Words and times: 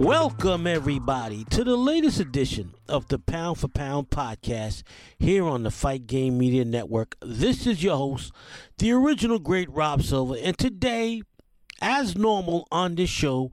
Welcome, 0.00 0.66
everybody, 0.66 1.44
to 1.50 1.62
the 1.62 1.76
latest 1.76 2.20
edition 2.20 2.72
of 2.88 3.08
the 3.08 3.18
Pound 3.18 3.58
for 3.58 3.68
Pound 3.68 4.08
podcast 4.08 4.82
here 5.18 5.44
on 5.44 5.62
the 5.62 5.70
Fight 5.70 6.06
Game 6.06 6.38
Media 6.38 6.64
Network. 6.64 7.16
This 7.20 7.66
is 7.66 7.82
your 7.82 7.98
host, 7.98 8.32
the 8.78 8.92
original 8.92 9.38
great 9.38 9.70
Rob 9.70 10.02
Silva, 10.02 10.42
and 10.42 10.56
today, 10.56 11.20
as 11.82 12.16
normal 12.16 12.66
on 12.72 12.94
this 12.94 13.10
show, 13.10 13.52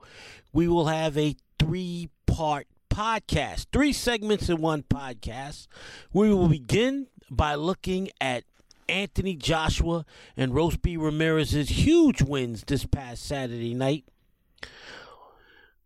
we 0.50 0.66
will 0.66 0.86
have 0.86 1.18
a 1.18 1.36
three 1.58 2.08
part 2.26 2.66
podcast, 2.90 3.66
three 3.70 3.92
segments 3.92 4.48
in 4.48 4.62
one 4.62 4.84
podcast. 4.84 5.66
We 6.14 6.32
will 6.32 6.48
begin 6.48 7.08
by 7.30 7.56
looking 7.56 8.08
at 8.22 8.44
Anthony 8.88 9.36
Joshua 9.36 10.06
and 10.34 10.52
Robeisy 10.52 10.98
Ramirez's 10.98 11.68
huge 11.68 12.22
wins 12.22 12.64
this 12.66 12.86
past 12.86 13.22
Saturday 13.22 13.74
night 13.74 14.06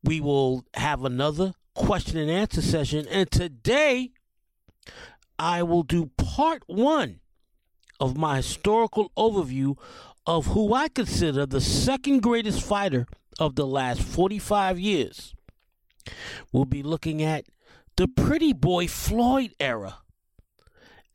we 0.04 0.20
will 0.20 0.64
have 0.74 1.04
another 1.04 1.54
question 1.74 2.18
and 2.18 2.30
answer 2.30 2.62
session. 2.62 3.06
And 3.08 3.30
today, 3.30 4.12
I 5.38 5.62
will 5.62 5.82
do 5.82 6.10
part 6.16 6.62
one 6.66 7.20
of 8.00 8.16
my 8.16 8.36
historical 8.36 9.10
overview 9.16 9.76
of 10.26 10.46
who 10.46 10.74
I 10.74 10.88
consider 10.88 11.46
the 11.46 11.60
second 11.60 12.22
greatest 12.22 12.62
fighter 12.62 13.06
of 13.38 13.56
the 13.56 13.66
last 13.66 14.02
45 14.02 14.78
years. 14.78 15.34
We'll 16.52 16.64
be 16.64 16.82
looking 16.82 17.22
at 17.22 17.46
the 17.96 18.08
pretty 18.08 18.52
boy 18.52 18.88
Floyd 18.88 19.52
era 19.60 19.98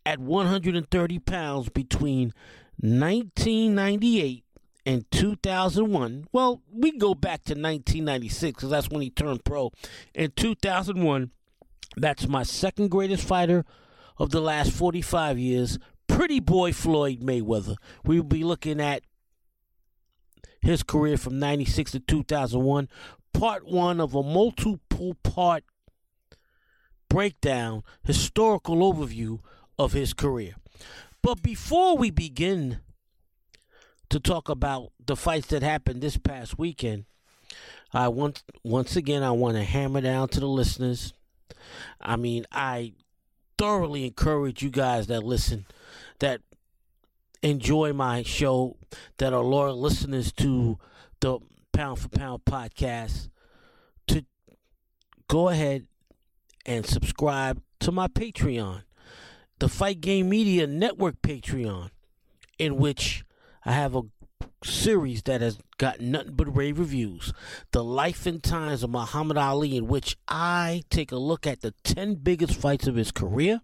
at 0.06 0.20
130 0.20 1.20
pounds 1.20 1.70
between 1.70 2.34
1998 2.80 4.46
in 4.88 5.06
2001. 5.12 6.28
Well, 6.32 6.62
we 6.72 6.98
go 6.98 7.14
back 7.14 7.44
to 7.44 7.52
1996 7.52 8.56
because 8.56 8.70
that's 8.70 8.90
when 8.90 9.02
he 9.02 9.10
turned 9.10 9.44
pro. 9.44 9.74
In 10.16 10.32
2001, 10.32 11.32
that's 11.98 12.26
my 12.30 12.44
second 12.44 12.90
greatest 12.90 13.28
fighter 13.28 13.66
of 14.18 14.30
the 14.30 14.40
last 14.40 14.72
45 14.72 15.38
years, 15.38 15.78
pretty 16.08 16.40
boy 16.40 16.72
Floyd 16.72 17.20
Mayweather. 17.20 17.76
We'll 18.06 18.24
be 18.24 18.46
looking 18.46 18.80
at 18.80 19.04
his 20.62 20.84
career 20.84 21.18
from 21.18 21.38
96 21.38 21.92
to 21.92 22.00
2001, 22.00 22.88
part 23.34 23.68
one 23.68 24.00
of 24.00 24.16
a 24.16 24.24
multiple 24.24 25.16
part 25.22 25.66
breakdown, 27.10 27.84
historical 28.04 28.78
overview 28.78 29.40
of 29.78 29.92
his 29.92 30.14
career. 30.14 30.56
But 31.22 31.44
before 31.44 31.98
we 31.98 32.10
begin 32.10 32.80
to 34.10 34.20
talk 34.20 34.50
about 34.50 34.92
the 35.06 35.16
fights 35.16 35.48
that 35.48 35.64
happened 35.64 36.02
this 36.02 36.18
past 36.18 36.58
weekend. 36.58 37.06
I 37.94 38.08
want 38.10 38.44
once 38.64 38.96
again 38.96 39.24
I 39.24 39.32
want 39.32 39.56
to 39.56 39.64
hammer 39.64 40.02
down 40.02 40.30
to 40.30 40.40
the 40.40 40.48
listeners. 40.48 41.14
I 42.02 42.16
mean, 42.16 42.46
I 42.52 42.94
thoroughly 43.58 44.06
encourage 44.06 44.62
you 44.62 44.70
guys 44.70 45.08
that 45.08 45.24
listen 45.24 45.66
that 46.20 46.42
enjoy 47.42 47.94
my 47.94 48.24
show 48.24 48.78
that 49.18 49.34
are 49.34 49.44
loyal 49.44 49.80
listeners 49.80 50.32
to 50.34 50.78
the 51.20 51.40
Pound 51.72 52.00
for 52.00 52.10
Pound 52.10 52.46
podcast 52.46 53.30
to 54.08 54.26
go 55.28 55.50
ahead 55.50 55.88
and 56.66 56.86
subscribe 56.86 57.62
to 57.80 57.92
my 57.92 58.08
Patreon, 58.08 58.84
the 59.60 59.70
Fight 59.70 60.02
Game 60.02 60.30
Media 60.30 60.68
Network 60.68 61.22
Patreon, 61.22 61.90
in 62.58 62.78
which 62.78 63.24
I 63.68 63.74
have 63.74 63.96
a 63.96 64.04
series 64.64 65.24
that 65.24 65.42
has 65.42 65.60
got 65.78 66.00
nothing 66.00 66.36
but 66.36 66.56
rave 66.56 66.80
reviews. 66.80 67.34
The 67.74 67.84
Life 67.84 68.26
and 68.26 68.42
Times 68.42 68.82
of 68.82 68.92
Muhammad 68.92 69.36
Ali, 69.36 69.76
in 69.76 69.88
which 69.88 70.16
I 70.26 70.84
take 70.90 71.12
a 71.12 71.18
look 71.18 71.46
at 71.46 71.60
the 71.60 71.74
10 71.84 72.16
biggest 72.16 72.56
fights 72.56 72.88
of 72.88 72.96
his 72.96 73.12
career. 73.12 73.60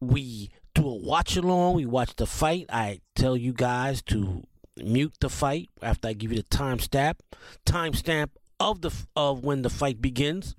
We 0.00 0.50
do 0.74 0.88
a 0.88 0.94
watch 0.96 1.36
along. 1.36 1.76
We 1.76 1.86
watch 1.86 2.16
the 2.16 2.26
fight. 2.26 2.66
I 2.68 3.00
tell 3.14 3.36
you 3.36 3.52
guys 3.52 4.02
to 4.02 4.42
mute 4.76 5.14
the 5.20 5.30
fight 5.30 5.70
after 5.80 6.08
I 6.08 6.14
give 6.14 6.32
you 6.32 6.38
the 6.38 6.48
timestamp, 6.48 7.20
timestamp 7.64 8.30
of 8.58 8.80
the 8.80 8.90
of 9.14 9.44
when 9.44 9.62
the 9.62 9.70
fight 9.70 10.02
begins, 10.02 10.56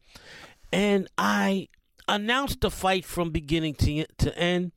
and 0.71 1.09
I 1.17 1.67
announce 2.07 2.55
the 2.55 2.71
fight 2.71 3.03
from 3.03 3.31
beginning 3.31 3.73
to 3.75 4.05
to 4.19 4.37
end 4.37 4.71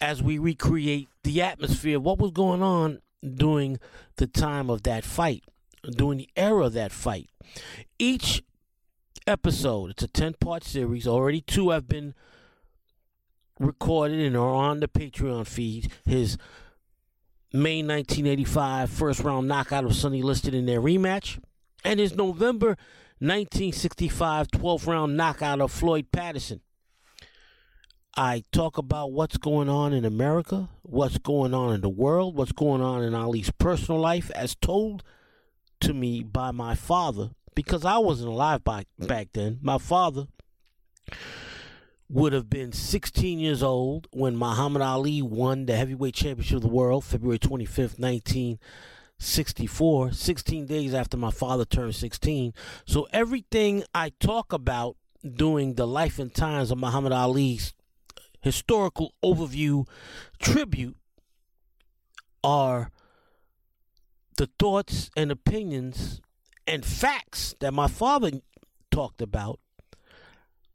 as 0.00 0.22
we 0.22 0.38
recreate 0.38 1.08
the 1.28 1.42
atmosphere 1.42 2.00
what 2.00 2.18
was 2.18 2.30
going 2.30 2.62
on 2.62 3.00
during 3.22 3.78
the 4.16 4.26
time 4.26 4.70
of 4.70 4.82
that 4.84 5.04
fight, 5.04 5.44
during 5.90 6.16
the 6.16 6.28
era 6.34 6.64
of 6.64 6.72
that 6.72 6.90
fight. 6.90 7.28
Each 7.98 8.42
episode, 9.26 9.90
it's 9.90 10.02
a 10.02 10.08
10 10.08 10.36
part 10.40 10.64
series. 10.64 11.06
Already 11.06 11.42
two 11.42 11.68
have 11.68 11.86
been 11.86 12.14
recorded 13.60 14.20
and 14.20 14.38
are 14.38 14.54
on 14.54 14.80
the 14.80 14.88
Patreon 14.88 15.46
feed. 15.46 15.92
His 16.06 16.38
May 17.52 17.82
1985 17.82 18.88
first 18.88 19.20
round 19.20 19.46
knockout 19.46 19.84
of 19.84 19.94
Sonny 19.94 20.22
Liston 20.22 20.54
in 20.54 20.64
their 20.64 20.80
rematch, 20.80 21.38
and 21.84 22.00
his 22.00 22.14
November 22.14 22.68
1965 23.18 24.48
12th 24.48 24.86
round 24.86 25.14
knockout 25.14 25.60
of 25.60 25.70
Floyd 25.70 26.06
Patterson. 26.10 26.62
I 28.18 28.42
talk 28.50 28.78
about 28.78 29.12
what's 29.12 29.36
going 29.36 29.68
on 29.68 29.92
in 29.92 30.04
America, 30.04 30.68
what's 30.82 31.18
going 31.18 31.54
on 31.54 31.72
in 31.72 31.82
the 31.82 31.88
world, 31.88 32.34
what's 32.34 32.50
going 32.50 32.82
on 32.82 33.04
in 33.04 33.14
Ali's 33.14 33.52
personal 33.52 34.00
life, 34.00 34.28
as 34.32 34.56
told 34.56 35.04
to 35.82 35.94
me 35.94 36.24
by 36.24 36.50
my 36.50 36.74
father, 36.74 37.30
because 37.54 37.84
I 37.84 37.98
wasn't 37.98 38.30
alive 38.30 38.64
by, 38.64 38.86
back 38.98 39.28
then. 39.34 39.60
My 39.62 39.78
father 39.78 40.26
would 42.08 42.32
have 42.32 42.50
been 42.50 42.72
16 42.72 43.38
years 43.38 43.62
old 43.62 44.08
when 44.10 44.36
Muhammad 44.36 44.82
Ali 44.82 45.22
won 45.22 45.66
the 45.66 45.76
heavyweight 45.76 46.14
championship 46.14 46.56
of 46.56 46.62
the 46.62 46.68
world, 46.68 47.04
February 47.04 47.38
25th, 47.38 48.00
1964, 48.00 50.10
16 50.10 50.66
days 50.66 50.92
after 50.92 51.16
my 51.16 51.30
father 51.30 51.64
turned 51.64 51.94
16. 51.94 52.52
So 52.84 53.06
everything 53.12 53.84
I 53.94 54.10
talk 54.18 54.52
about 54.52 54.96
during 55.24 55.74
the 55.74 55.86
life 55.86 56.18
and 56.18 56.34
times 56.34 56.72
of 56.72 56.78
Muhammad 56.78 57.12
Ali's 57.12 57.74
historical 58.40 59.14
overview 59.24 59.86
tribute 60.38 60.96
are 62.42 62.90
the 64.36 64.48
thoughts 64.58 65.10
and 65.16 65.30
opinions 65.30 66.20
and 66.66 66.84
facts 66.84 67.54
that 67.60 67.72
my 67.72 67.88
father 67.88 68.30
talked 68.90 69.20
about 69.20 69.58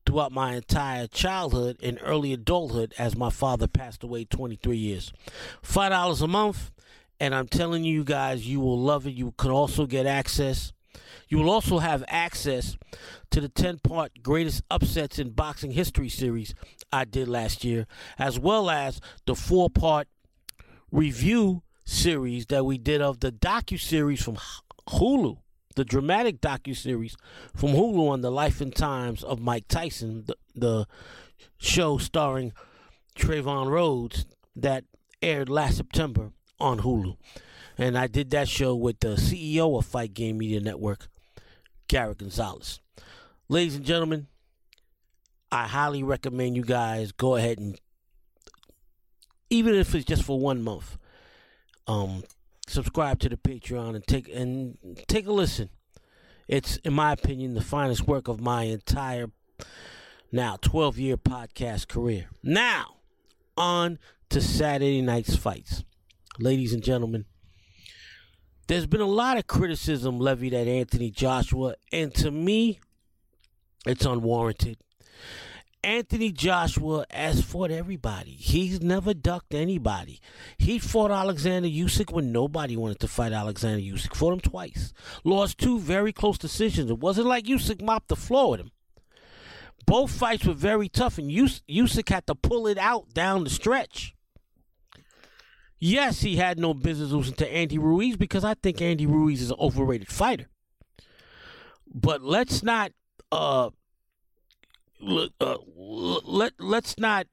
throughout 0.06 0.32
my 0.32 0.56
entire 0.56 1.08
childhood 1.08 1.78
and 1.82 1.98
early 2.04 2.34
adulthood 2.34 2.94
as 2.98 3.16
my 3.16 3.30
father 3.30 3.68
passed 3.68 4.04
away 4.04 4.26
23 4.26 4.76
years. 4.76 5.14
$5 5.64 6.22
a 6.22 6.28
month, 6.28 6.72
and 7.20 7.34
I'm 7.34 7.48
telling 7.48 7.84
you 7.84 8.04
guys, 8.04 8.46
you 8.46 8.60
will 8.60 8.80
love 8.80 9.08
it. 9.08 9.12
You 9.12 9.34
can 9.38 9.52
also 9.52 9.86
get 9.86 10.06
access. 10.06 10.74
You 11.34 11.40
will 11.40 11.50
also 11.50 11.80
have 11.80 12.04
access 12.10 12.78
to 13.32 13.42
the 13.42 13.50
10 13.50 13.80
part 13.80 14.22
greatest 14.22 14.62
upsets 14.70 15.18
in 15.18 15.32
boxing 15.32 15.72
history 15.72 16.08
series 16.08 16.54
I 16.92 17.06
did 17.06 17.28
last 17.28 17.64
year, 17.64 17.88
as 18.20 18.38
well 18.38 18.70
as 18.70 19.02
the 19.26 19.34
four 19.34 19.72
part 19.72 20.08
review 20.92 21.64
series 21.86 22.46
that 22.46 22.68
we 22.68 22.78
did 22.78 23.02
of 23.02 23.20
the 23.20 23.32
docu 23.32 23.80
series 23.80 24.24
from 24.24 24.38
Hulu, 24.90 25.40
the 25.76 25.84
dramatic 25.84 26.40
docu 26.40 26.78
series 26.78 27.18
from 27.56 27.70
Hulu 27.72 28.12
on 28.12 28.22
the 28.22 28.30
life 28.30 28.62
and 28.62 28.76
times 28.76 29.24
of 29.24 29.40
Mike 29.40 29.68
Tyson, 29.68 30.26
the, 30.28 30.36
the 30.54 30.86
show 31.58 31.98
starring 31.98 32.54
Trevante 33.16 33.72
Rhodes 33.72 34.28
that 34.56 34.84
aired 35.24 35.50
last 35.50 35.78
September 35.78 36.30
on 36.60 36.82
Hulu. 36.82 37.18
And 37.76 37.98
I 37.98 38.06
did 38.06 38.30
that 38.30 38.48
show 38.48 38.76
with 38.76 39.00
the 39.00 39.16
CEO 39.16 39.76
of 39.80 39.88
Fight 39.88 40.14
Game 40.14 40.38
Media 40.38 40.60
Network, 40.60 41.10
Garrett 41.94 42.18
Gonzalez. 42.18 42.80
Ladies 43.50 43.76
and 43.76 43.86
gentlemen, 43.86 44.26
I 45.52 45.68
highly 45.68 46.02
recommend 46.02 46.56
you 46.56 46.64
guys 46.64 47.12
go 47.12 47.36
ahead 47.36 47.60
and, 47.60 47.80
even 49.52 49.76
if 49.76 49.94
it's 49.94 50.04
just 50.04 50.24
for 50.24 50.40
one 50.40 50.64
month, 50.64 50.98
um, 51.86 52.24
subscribe 52.66 53.20
to 53.20 53.30
the 53.30 53.38
Patreon 53.38 53.94
and 53.94 54.08
take 54.08 54.28
and 54.28 54.76
take 55.08 55.28
a 55.28 55.32
listen. 55.32 55.70
It's, 56.48 56.78
in 56.78 56.94
my 56.94 57.12
opinion, 57.12 57.54
the 57.54 57.62
finest 57.62 58.08
work 58.08 58.28
of 58.28 58.42
my 58.42 58.64
entire 58.64 59.28
now 60.32 60.58
12 60.60 60.98
year 60.98 61.16
podcast 61.16 61.88
career. 61.88 62.26
Now, 62.42 62.96
on 63.56 64.00
to 64.32 64.42
Saturday 64.42 65.04
night's 65.04 65.36
fights. 65.36 65.84
Ladies 66.40 66.74
and 66.74 66.82
gentlemen, 66.82 67.26
there's 68.68 68.86
been 68.86 69.02
a 69.02 69.06
lot 69.06 69.38
of 69.38 69.48
criticism 69.48 70.20
levied 70.20 70.54
at 70.54 70.68
Anthony 70.68 71.12
Joshua, 71.12 71.76
and 71.92 72.14
to 72.16 72.32
me, 72.32 72.80
it's 73.86 74.06
unwarranted. 74.06 74.78
Anthony 75.84 76.32
Joshua 76.32 77.06
has 77.12 77.42
fought 77.42 77.70
everybody. 77.70 78.32
He's 78.32 78.80
never 78.80 79.14
ducked 79.14 79.54
anybody. 79.54 80.22
He 80.58 80.80
fought 80.80 81.12
Alexander 81.12 81.68
Usyk 81.68 82.14
when 82.14 82.32
nobody 82.32 82.78
wanted 82.78 83.02
to 83.02 83.10
fight 83.10 83.34
Alexander 83.34 83.82
Usyk. 83.82 84.16
Fought 84.16 84.34
him 84.34 84.40
twice. 84.40 84.94
Lost 85.26 85.58
two 85.58 85.80
very 85.80 86.14
close 86.14 86.38
decisions. 86.38 86.90
It 86.90 87.00
wasn't 87.00 87.28
like 87.28 87.46
Usyk 87.46 87.82
mopped 87.82 88.08
the 88.08 88.16
floor 88.16 88.52
with 88.52 88.62
him. 88.62 88.72
Both 89.86 90.12
fights 90.12 90.46
were 90.46 90.54
very 90.54 90.88
tough, 90.88 91.18
and 91.18 91.30
Usyk 91.30 92.08
had 92.08 92.28
to 92.28 92.36
pull 92.36 92.68
it 92.68 92.78
out 92.78 93.14
down 93.14 93.44
the 93.44 93.50
stretch. 93.50 94.16
Yes, 95.86 96.22
he 96.22 96.38
had 96.38 96.60
no 96.60 96.74
business 96.74 97.12
losing 97.12 97.34
to 97.34 97.54
Andy 97.54 97.78
Ruiz 97.78 98.16
because 98.16 98.46
I 98.46 98.54
think 98.54 98.82
Andy 98.82 99.06
Ruiz 99.06 99.42
is 99.42 99.52
an 99.52 99.58
overrated 99.60 100.08
fighter. 100.08 100.48
But 101.94 102.22
let's 102.22 102.64
not 102.64 102.94
uh, 103.34 103.70
uh, 105.42 105.58
let 105.76 106.54
let's 106.58 106.98
not 106.98 107.28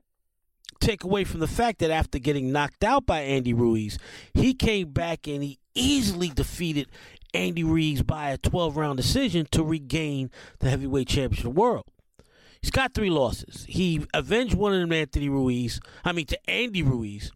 take 0.81 1.05
away 1.05 1.23
from 1.23 1.38
the 1.38 1.47
fact 1.47 1.79
that 1.79 1.93
after 1.93 2.19
getting 2.19 2.50
knocked 2.50 2.82
out 2.82 3.06
by 3.06 3.20
Andy 3.20 3.55
Ruiz, 3.55 4.00
he 4.35 4.53
came 4.53 4.91
back 4.91 5.29
and 5.29 5.44
he 5.44 5.61
easily 5.76 6.31
defeated 6.31 6.88
Andy 7.32 7.62
Ruiz 7.62 8.03
by 8.03 8.31
a 8.31 8.37
12 8.37 8.76
round 8.76 8.96
decision 8.96 9.46
to 9.53 9.62
regain 9.62 10.29
the 10.58 10.70
heavyweight 10.70 11.06
championship 11.06 11.46
of 11.46 11.55
the 11.55 11.61
world. 11.61 11.85
He's 12.62 12.70
got 12.70 12.94
three 12.94 13.10
losses. 13.10 13.64
He 13.68 14.06
avenged 14.12 14.54
one 14.54 14.74
of 14.74 14.80
them 14.80 14.92
Anthony 14.92 15.28
Ruiz. 15.28 15.80
I 16.04 16.12
mean, 16.12 16.26
to 16.26 16.50
Andy 16.50 16.82
Ruiz. 16.82 17.32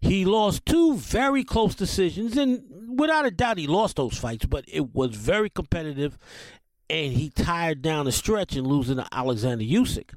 He 0.00 0.24
lost 0.24 0.64
two 0.66 0.96
very 0.96 1.44
close 1.44 1.74
decisions, 1.74 2.36
and 2.36 2.98
without 2.98 3.26
a 3.26 3.30
doubt, 3.30 3.58
he 3.58 3.66
lost 3.66 3.96
those 3.96 4.18
fights, 4.18 4.46
but 4.46 4.64
it 4.68 4.94
was 4.94 5.14
very 5.14 5.50
competitive, 5.50 6.18
and 6.88 7.12
he 7.12 7.30
tired 7.30 7.82
down 7.82 8.04
the 8.04 8.12
stretch 8.12 8.56
and 8.56 8.66
losing 8.66 8.96
to 8.96 9.06
Alexander 9.12 9.64
Usyk. 9.64 10.14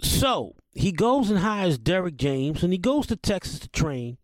So 0.00 0.56
he 0.72 0.92
goes 0.92 1.30
and 1.30 1.38
hires 1.38 1.78
Derrick 1.78 2.16
James, 2.16 2.62
and 2.62 2.72
he 2.72 2.78
goes 2.78 3.06
to 3.06 3.16
Texas 3.16 3.58
to 3.60 3.68
train. 3.68 4.18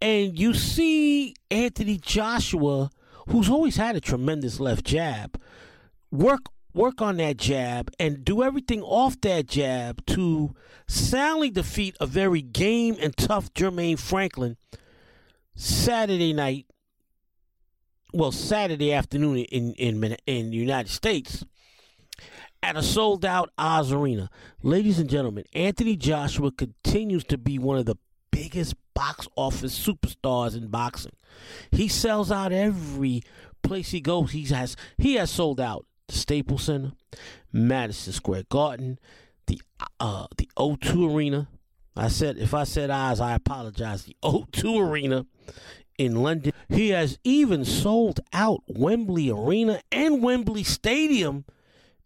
And 0.00 0.38
you 0.38 0.52
see 0.54 1.34
Anthony 1.50 1.96
Joshua, 1.96 2.90
who's 3.28 3.48
always 3.48 3.76
had 3.76 3.94
a 3.94 4.00
tremendous 4.00 4.58
left 4.58 4.84
jab, 4.84 5.40
work 6.10 6.40
work 6.74 7.02
on 7.02 7.16
that 7.18 7.36
jab 7.36 7.90
and 7.98 8.24
do 8.24 8.42
everything 8.42 8.82
off 8.82 9.20
that 9.20 9.46
jab 9.46 10.04
to 10.06 10.54
soundly 10.86 11.50
defeat 11.50 11.96
a 12.00 12.06
very 12.06 12.42
game 12.42 12.96
and 13.00 13.16
tough 13.16 13.52
Jermaine 13.54 13.98
Franklin 13.98 14.56
Saturday 15.54 16.32
night 16.32 16.66
well, 18.12 18.32
Saturday 18.32 18.92
afternoon 18.92 19.38
in 19.38 19.72
in 19.74 20.16
in 20.26 20.50
the 20.50 20.56
United 20.56 20.90
States 20.90 21.44
at 22.62 22.76
a 22.76 22.82
sold 22.82 23.24
out 23.24 23.50
Oz 23.58 23.90
Arena. 23.90 24.30
Ladies 24.62 24.98
and 24.98 25.08
gentlemen, 25.08 25.44
Anthony 25.54 25.96
Joshua 25.96 26.52
continues 26.52 27.24
to 27.24 27.38
be 27.38 27.58
one 27.58 27.78
of 27.78 27.86
the 27.86 27.96
biggest 28.30 28.74
box 28.94 29.26
office 29.34 29.78
superstars 29.78 30.56
in 30.56 30.68
boxing. 30.68 31.16
He 31.70 31.88
sells 31.88 32.30
out 32.30 32.52
every 32.52 33.22
place 33.62 33.90
he 33.90 34.00
goes. 34.00 34.32
He 34.32 34.44
has 34.46 34.76
he 34.98 35.14
has 35.14 35.30
sold 35.30 35.60
out 35.60 35.86
the 36.12 36.18
Staples 36.18 36.64
Center, 36.64 36.92
Madison 37.52 38.12
Square 38.12 38.44
Garden, 38.50 38.98
the 39.46 39.60
uh 39.98 40.26
the 40.36 40.48
O2 40.56 41.14
Arena. 41.14 41.48
I 41.96 42.08
said 42.08 42.38
if 42.38 42.54
I 42.54 42.64
said 42.64 42.90
eyes, 42.90 43.20
I 43.20 43.34
apologize. 43.34 44.04
The 44.04 44.16
O2 44.22 44.88
Arena 44.88 45.26
in 45.98 46.22
London. 46.22 46.52
He 46.68 46.90
has 46.90 47.18
even 47.24 47.64
sold 47.64 48.20
out 48.32 48.62
Wembley 48.68 49.30
Arena 49.30 49.80
and 49.90 50.22
Wembley 50.22 50.62
Stadium 50.62 51.44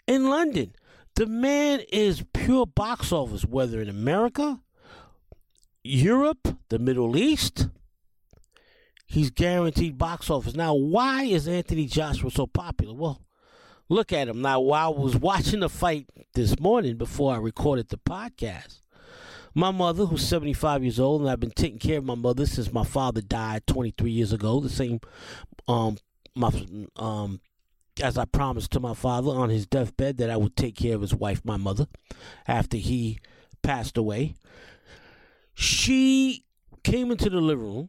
in 0.07 0.31
London. 0.31 0.75
The 1.15 1.27
man 1.27 1.81
is 1.93 2.25
pure 2.35 2.67
box 2.67 3.11
office, 3.11 3.45
whether 3.45 3.81
in 3.81 3.89
America, 3.89 4.61
Europe, 5.83 6.59
the 6.69 6.79
Middle 6.79 7.17
East. 7.17 7.69
He's 9.07 9.31
guaranteed 9.31 9.97
box 9.97 10.29
office. 10.29 10.55
Now, 10.55 10.75
why 10.75 11.23
is 11.23 11.47
Anthony 11.47 11.87
Joshua 11.87 12.31
so 12.31 12.47
popular? 12.47 12.93
Well, 12.93 13.26
look 13.89 14.13
at 14.13 14.29
him. 14.29 14.43
Now, 14.43 14.61
while 14.61 14.95
I 14.95 14.99
was 14.99 15.17
watching 15.17 15.61
the 15.61 15.69
fight 15.69 16.07
this 16.35 16.59
morning 16.59 16.97
before 16.97 17.35
I 17.35 17.39
recorded 17.39 17.89
the 17.89 17.99
podcast, 17.99 18.81
my 19.55 19.71
mother, 19.71 20.05
who's 20.05 20.27
75 20.27 20.83
years 20.83 21.01
old, 21.01 21.23
and 21.23 21.31
I've 21.31 21.41
been 21.41 21.51
taking 21.51 21.79
care 21.79 21.99
of 21.99 22.05
my 22.05 22.15
mother 22.15 22.45
since 22.45 22.73
my 22.73 22.85
father 22.85 23.23
died 23.23 23.67
23 23.67 24.11
years 24.11 24.33
ago. 24.33 24.61
The 24.61 24.69
same, 24.69 25.01
um, 25.67 25.97
my 26.35 26.51
um, 26.97 27.41
as 28.03 28.19
I 28.19 28.27
promised 28.27 28.73
to 28.73 28.81
my 28.81 28.93
father 28.93 29.31
on 29.31 29.49
his 29.49 29.67
deathbed 29.67 30.19
that 30.19 30.31
I 30.31 30.37
would 30.37 30.57
take 30.57 30.77
care 30.77 30.95
of 30.95 31.01
his 31.01 31.15
wife, 31.15 31.43
my 31.45 31.57
mother, 31.57 31.87
after 32.47 32.77
he 32.77 33.19
passed 33.63 33.97
away. 33.97 34.35
She 35.55 36.45
came 36.85 37.11
into 37.11 37.31
the 37.31 37.41
living 37.41 37.65
room 37.65 37.89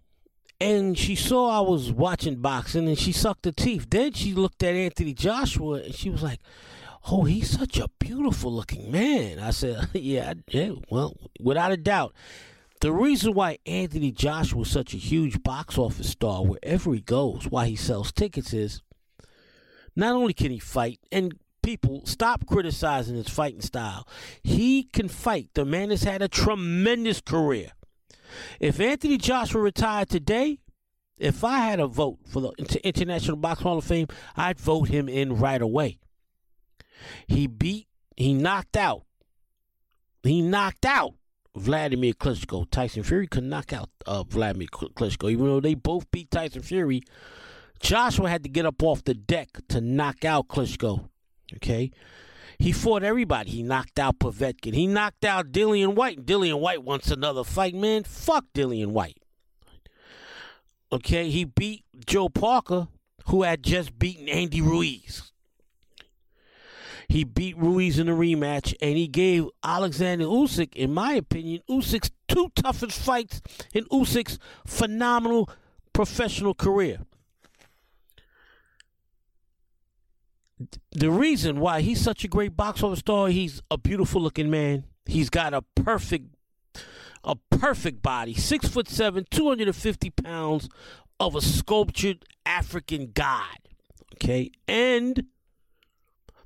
and 0.59 0.97
she 0.97 1.15
saw 1.15 1.59
I 1.59 1.67
was 1.67 1.91
watching 1.91 2.37
boxing 2.37 2.87
and 2.87 2.97
she 2.97 3.11
sucked 3.11 3.45
her 3.45 3.51
teeth. 3.51 3.87
Then 3.89 4.13
she 4.13 4.33
looked 4.33 4.63
at 4.63 4.73
Anthony 4.73 5.13
Joshua 5.13 5.81
and 5.83 5.93
she 5.93 6.09
was 6.09 6.23
like, 6.23 6.39
oh, 7.11 7.23
he's 7.23 7.49
such 7.49 7.77
a 7.77 7.89
beautiful 7.99 8.51
looking 8.51 8.91
man. 8.91 9.39
I 9.39 9.51
said, 9.51 9.89
yeah, 9.93 10.33
yeah, 10.49 10.71
well, 10.89 11.15
without 11.39 11.71
a 11.71 11.77
doubt. 11.77 12.13
The 12.79 12.91
reason 12.91 13.33
why 13.33 13.57
Anthony 13.65 14.11
Joshua 14.11 14.61
is 14.61 14.69
such 14.69 14.93
a 14.93 14.97
huge 14.97 15.41
box 15.41 15.77
office 15.77 16.09
star 16.09 16.43
wherever 16.45 16.93
he 16.93 17.01
goes, 17.01 17.47
why 17.49 17.67
he 17.67 17.75
sells 17.75 18.11
tickets 18.11 18.53
is 18.53 18.81
not 19.95 20.13
only 20.13 20.33
can 20.33 20.51
he 20.51 20.59
fight, 20.59 20.99
and 21.11 21.33
people 21.63 22.01
stop 22.05 22.45
criticizing 22.45 23.15
his 23.15 23.27
fighting 23.27 23.61
style, 23.61 24.07
he 24.43 24.83
can 24.83 25.07
fight. 25.07 25.49
The 25.55 25.65
man 25.65 25.89
has 25.89 26.03
had 26.03 26.21
a 26.21 26.27
tremendous 26.27 27.19
career. 27.19 27.71
If 28.59 28.79
Anthony 28.79 29.17
Joshua 29.17 29.61
retired 29.61 30.09
today, 30.09 30.59
if 31.17 31.43
I 31.43 31.59
had 31.59 31.79
a 31.79 31.87
vote 31.87 32.19
for 32.25 32.41
the 32.41 32.51
International 32.83 33.37
Box 33.37 33.61
Hall 33.61 33.77
of 33.77 33.83
Fame, 33.83 34.07
I'd 34.35 34.59
vote 34.59 34.89
him 34.89 35.09
in 35.09 35.37
right 35.37 35.61
away. 35.61 35.99
He 37.27 37.47
beat, 37.47 37.87
he 38.15 38.33
knocked 38.33 38.77
out, 38.77 39.03
he 40.23 40.41
knocked 40.41 40.85
out 40.85 41.13
Vladimir 41.55 42.13
Klitschko. 42.13 42.69
Tyson 42.69 43.03
Fury 43.03 43.27
could 43.27 43.43
knock 43.43 43.73
out 43.73 43.89
uh, 44.05 44.23
Vladimir 44.23 44.67
Klitschko, 44.67 45.31
even 45.31 45.45
though 45.45 45.59
they 45.59 45.73
both 45.73 46.09
beat 46.11 46.29
Tyson 46.31 46.61
Fury. 46.61 47.01
Joshua 47.79 48.29
had 48.29 48.43
to 48.43 48.49
get 48.49 48.65
up 48.65 48.81
off 48.81 49.03
the 49.03 49.13
deck 49.13 49.49
to 49.69 49.81
knock 49.81 50.25
out 50.25 50.47
Klitschko. 50.47 51.09
Okay, 51.55 51.91
He 52.59 52.71
fought 52.71 53.03
everybody. 53.03 53.51
He 53.51 53.63
knocked 53.63 53.99
out 53.99 54.19
Povetkin. 54.19 54.73
He 54.73 54.87
knocked 54.87 55.23
out 55.23 55.51
Dillian 55.51 55.95
Whyte. 55.95 56.25
Dillian 56.25 56.59
Whyte 56.59 56.83
wants 56.83 57.11
another 57.11 57.43
fight, 57.43 57.75
man. 57.75 58.03
Fuck 58.03 58.45
Dillian 58.53 58.87
Whyte. 58.87 59.21
Okay, 60.91 61.29
he 61.29 61.43
beat 61.43 61.83
Joe 62.05 62.29
Parker, 62.29 62.87
who 63.27 63.43
had 63.43 63.61
just 63.61 63.99
beaten 63.99 64.29
Andy 64.29 64.61
Ruiz. 64.61 65.31
He 67.09 67.23
beat 67.23 67.57
Ruiz 67.57 67.99
in 67.99 68.09
a 68.09 68.13
rematch, 68.13 68.73
and 68.81 68.97
he 68.97 69.07
gave 69.07 69.47
Alexander 69.63 70.25
Usyk, 70.25 70.75
in 70.75 70.93
my 70.93 71.13
opinion, 71.13 71.61
Usyk's 71.69 72.11
two 72.27 72.51
toughest 72.55 72.99
fights 72.99 73.41
in 73.73 73.85
Usyk's 73.85 74.39
phenomenal 74.65 75.49
professional 75.93 76.53
career. 76.53 76.99
The 80.91 81.11
reason 81.11 81.59
why 81.59 81.81
he's 81.81 82.01
such 82.01 82.23
a 82.23 82.27
great 82.27 82.57
box 82.57 82.81
office 82.81 82.99
star, 82.99 83.27
he's 83.27 83.61
a 83.69 83.77
beautiful 83.77 84.21
looking 84.21 84.49
man. 84.49 84.85
He's 85.05 85.29
got 85.29 85.53
a 85.53 85.61
perfect, 85.75 86.35
a 87.23 87.35
perfect 87.51 88.01
body, 88.01 88.33
six 88.33 88.67
foot 88.67 88.87
seven, 88.87 89.25
two 89.29 89.47
hundred 89.47 89.67
and 89.67 89.75
fifty 89.75 90.09
pounds 90.09 90.67
of 91.19 91.35
a 91.35 91.41
sculptured 91.41 92.25
African 92.45 93.11
god. 93.13 93.57
Okay, 94.15 94.51
and 94.67 95.25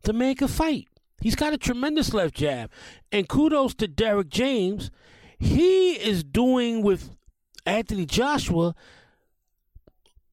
the 0.04 0.14
man 0.14 0.36
can 0.36 0.50
fight. 0.50 0.88
He's 1.22 1.36
got 1.36 1.54
a 1.54 1.58
tremendous 1.58 2.14
left 2.14 2.36
jab. 2.36 2.70
And 3.12 3.30
kudos 3.30 3.76
to 3.76 3.88
Derrick 3.88 4.30
James. 4.30 4.92
He 5.40 5.94
is 5.94 6.24
doing 6.24 6.82
with 6.82 7.16
Anthony 7.66 8.06
Joshua 8.06 8.76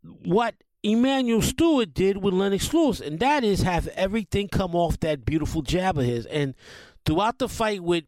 what 0.02 0.54
Emanuel 0.84 1.42
Steward 1.42 1.92
did 1.92 2.18
with 2.18 2.34
Lennox 2.34 2.72
Lewis, 2.72 3.00
and 3.00 3.18
that 3.18 3.42
is 3.42 3.62
have 3.62 3.88
everything 3.88 4.48
come 4.48 4.74
off 4.76 5.00
that 5.00 5.24
beautiful 5.24 5.62
jab 5.62 5.98
of 5.98 6.04
his. 6.04 6.24
And 6.26 6.54
throughout 7.04 7.38
the 7.38 7.48
fight 7.48 7.82
with 7.82 8.04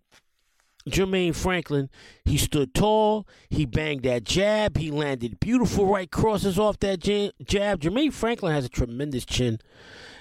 Jermaine 0.88 1.34
Franklin, 1.34 1.90
he 2.24 2.36
stood 2.36 2.72
tall. 2.72 3.26
He 3.48 3.66
banged 3.66 4.04
that 4.04 4.24
jab. 4.24 4.76
He 4.76 4.90
landed 4.90 5.40
beautiful 5.40 5.86
right 5.86 6.10
crosses 6.10 6.58
off 6.58 6.78
that 6.80 7.00
jab. 7.00 7.80
Jermaine 7.80 8.12
Franklin 8.12 8.52
has 8.52 8.64
a 8.64 8.70
tremendous 8.70 9.24
chin. 9.24 9.58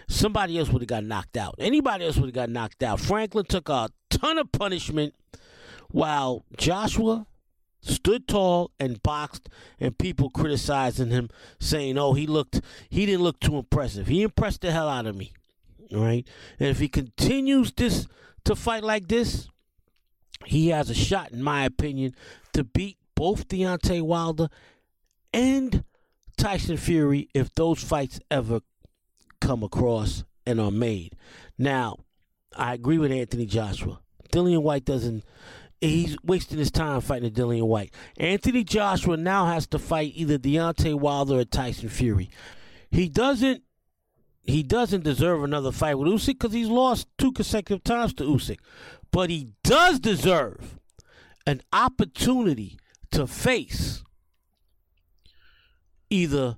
Somebody 0.07 0.57
else 0.57 0.69
would 0.69 0.81
have 0.81 0.89
got 0.89 1.03
knocked 1.03 1.37
out. 1.37 1.53
Anybody 1.59 2.05
else 2.05 2.17
would 2.17 2.27
have 2.27 2.33
got 2.33 2.49
knocked 2.49 2.81
out. 2.81 2.99
Franklin 2.99 3.45
took 3.45 3.69
a 3.69 3.89
ton 4.09 4.39
of 4.39 4.51
punishment 4.51 5.13
while 5.91 6.45
Joshua 6.57 7.27
stood 7.81 8.27
tall 8.27 8.71
and 8.79 9.01
boxed 9.03 9.49
and 9.79 9.97
people 9.97 10.29
criticizing 10.29 11.09
him 11.09 11.29
saying 11.59 11.97
oh 11.97 12.13
he 12.13 12.27
looked 12.27 12.61
he 12.89 13.05
didn't 13.05 13.23
look 13.23 13.39
too 13.39 13.57
impressive 13.57 14.07
he 14.07 14.21
impressed 14.21 14.61
the 14.61 14.71
hell 14.71 14.89
out 14.89 15.05
of 15.05 15.15
me 15.15 15.31
right 15.91 16.27
and 16.59 16.69
if 16.69 16.79
he 16.79 16.87
continues 16.87 17.71
this 17.73 18.05
to 18.43 18.55
fight 18.55 18.83
like 18.83 19.07
this 19.07 19.47
he 20.45 20.69
has 20.69 20.89
a 20.89 20.95
shot 20.95 21.31
in 21.31 21.41
my 21.41 21.63
opinion 21.63 22.13
to 22.53 22.63
beat 22.63 22.97
both 23.15 23.47
Deontay 23.47 24.01
Wilder 24.01 24.49
and 25.33 25.83
Tyson 26.37 26.77
Fury 26.77 27.27
if 27.33 27.53
those 27.55 27.83
fights 27.83 28.19
ever 28.31 28.61
come 29.41 29.63
across 29.63 30.23
and 30.45 30.59
are 30.59 30.71
made. 30.71 31.15
Now, 31.57 31.97
I 32.55 32.73
agree 32.73 32.97
with 32.97 33.11
Anthony 33.11 33.45
Joshua. 33.45 33.99
Dillian 34.31 34.61
Whyte 34.61 34.85
doesn't. 34.85 35.23
He's 35.81 36.17
wasting 36.23 36.57
his 36.57 36.71
time 36.71 36.99
fighting 36.99 37.31
Dillian 37.31 37.67
Whyte. 37.67 37.93
Anthony 38.17 38.63
Joshua 38.63 39.15
now 39.15 39.45
has 39.45 39.65
to 39.67 39.79
fight 39.79 40.11
either 40.15 40.37
Deontay 40.37 40.93
Wilder 40.93 41.35
or 41.39 41.45
Tyson 41.45 41.89
Fury. 41.89 42.29
He 42.91 43.07
doesn't. 43.07 43.63
He 44.43 44.63
doesn't 44.63 45.03
deserve 45.03 45.43
another 45.43 45.71
fight 45.71 45.95
with 45.95 46.11
Usyk 46.11 46.39
because 46.39 46.53
he's 46.53 46.69
lost 46.69 47.07
two 47.19 47.31
consecutive 47.31 47.83
times 47.83 48.13
to 48.15 48.23
Usyk, 48.23 48.57
but 49.11 49.29
he 49.29 49.49
does 49.63 49.99
deserve 49.99 50.79
an 51.45 51.61
opportunity 51.71 52.79
to 53.11 53.27
face 53.27 54.03
either 56.09 56.57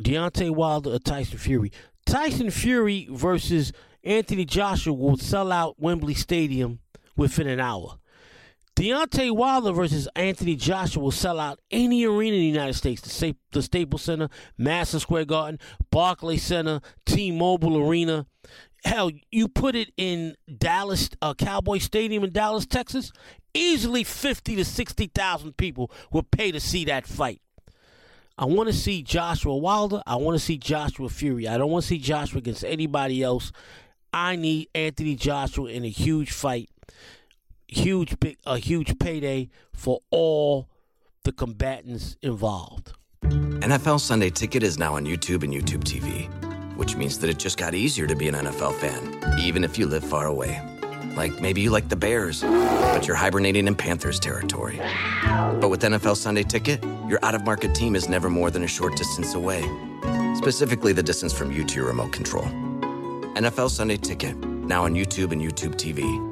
Deontay 0.00 0.50
Wilder 0.50 0.90
or 0.90 0.98
Tyson 1.00 1.38
Fury. 1.38 1.72
Tyson 2.06 2.50
Fury 2.50 3.08
versus 3.10 3.72
Anthony 4.04 4.44
Joshua 4.44 4.92
will 4.92 5.16
sell 5.16 5.50
out 5.50 5.80
Wembley 5.80 6.14
Stadium 6.14 6.78
within 7.16 7.46
an 7.46 7.60
hour. 7.60 7.98
Deontay 8.74 9.30
Wilder 9.30 9.72
versus 9.72 10.08
Anthony 10.16 10.56
Joshua 10.56 11.02
will 11.02 11.10
sell 11.10 11.38
out 11.38 11.60
any 11.70 12.04
arena 12.06 12.36
in 12.36 12.40
the 12.40 12.46
United 12.46 12.74
States 12.74 13.02
the, 13.02 13.36
the 13.52 13.62
Staples 13.62 14.02
Center, 14.02 14.28
Madison 14.56 15.00
Square 15.00 15.26
Garden, 15.26 15.60
Barclays 15.90 16.42
Center, 16.42 16.80
T 17.04 17.30
Mobile 17.30 17.86
Arena. 17.86 18.26
Hell, 18.84 19.10
you 19.30 19.46
put 19.46 19.76
it 19.76 19.92
in 19.96 20.36
Dallas, 20.58 21.10
uh, 21.20 21.34
Cowboy 21.34 21.78
Stadium 21.78 22.24
in 22.24 22.32
Dallas, 22.32 22.66
Texas, 22.66 23.12
easily 23.54 24.04
50 24.04 24.56
to 24.56 24.64
60,000 24.64 25.56
people 25.56 25.90
will 26.10 26.24
pay 26.24 26.50
to 26.50 26.58
see 26.58 26.84
that 26.86 27.06
fight. 27.06 27.42
I 28.38 28.46
want 28.46 28.68
to 28.68 28.72
see 28.72 29.02
Joshua 29.02 29.56
Wilder. 29.56 30.02
I 30.06 30.16
want 30.16 30.36
to 30.36 30.44
see 30.44 30.56
Joshua 30.56 31.08
Fury. 31.10 31.46
I 31.46 31.58
don't 31.58 31.70
want 31.70 31.82
to 31.82 31.88
see 31.88 31.98
Joshua 31.98 32.38
against 32.38 32.64
anybody 32.64 33.22
else. 33.22 33.52
I 34.12 34.36
need 34.36 34.68
Anthony 34.74 35.14
Joshua 35.14 35.68
in 35.68 35.84
a 35.84 35.88
huge 35.88 36.32
fight, 36.32 36.70
huge 37.68 38.18
big, 38.20 38.36
a 38.46 38.58
huge 38.58 38.98
payday 38.98 39.48
for 39.72 40.00
all 40.10 40.68
the 41.24 41.32
combatants 41.32 42.16
involved. 42.22 42.92
NFL 43.22 44.00
Sunday 44.00 44.30
Ticket 44.30 44.62
is 44.62 44.78
now 44.78 44.96
on 44.96 45.06
YouTube 45.06 45.44
and 45.44 45.52
YouTube 45.52 45.84
TV, 45.84 46.28
which 46.76 46.96
means 46.96 47.18
that 47.20 47.30
it 47.30 47.38
just 47.38 47.56
got 47.56 47.74
easier 47.74 48.06
to 48.06 48.16
be 48.16 48.28
an 48.28 48.34
NFL 48.34 48.74
fan, 48.74 49.38
even 49.38 49.64
if 49.64 49.78
you 49.78 49.86
live 49.86 50.04
far 50.04 50.26
away. 50.26 50.60
Like 51.16 51.40
maybe 51.40 51.60
you 51.60 51.70
like 51.70 51.88
the 51.88 51.96
Bears, 51.96 52.42
but 52.42 53.06
you're 53.06 53.16
hibernating 53.16 53.66
in 53.66 53.74
Panthers 53.74 54.18
territory. 54.18 54.80
But 55.60 55.68
with 55.68 55.82
NFL 55.82 56.16
Sunday 56.16 56.42
Ticket, 56.42 56.82
your 57.08 57.18
out 57.22 57.34
of 57.34 57.44
market 57.44 57.74
team 57.74 57.94
is 57.94 58.08
never 58.08 58.28
more 58.28 58.50
than 58.50 58.64
a 58.64 58.68
short 58.68 58.96
distance 58.96 59.34
away. 59.34 59.62
Specifically, 60.34 60.92
the 60.92 61.02
distance 61.02 61.32
from 61.32 61.52
you 61.52 61.64
to 61.64 61.74
your 61.76 61.86
remote 61.86 62.12
control. 62.12 62.44
NFL 63.34 63.70
Sunday 63.70 63.96
Ticket, 63.96 64.36
now 64.36 64.84
on 64.84 64.94
YouTube 64.94 65.32
and 65.32 65.40
YouTube 65.40 65.74
TV. 65.74 66.31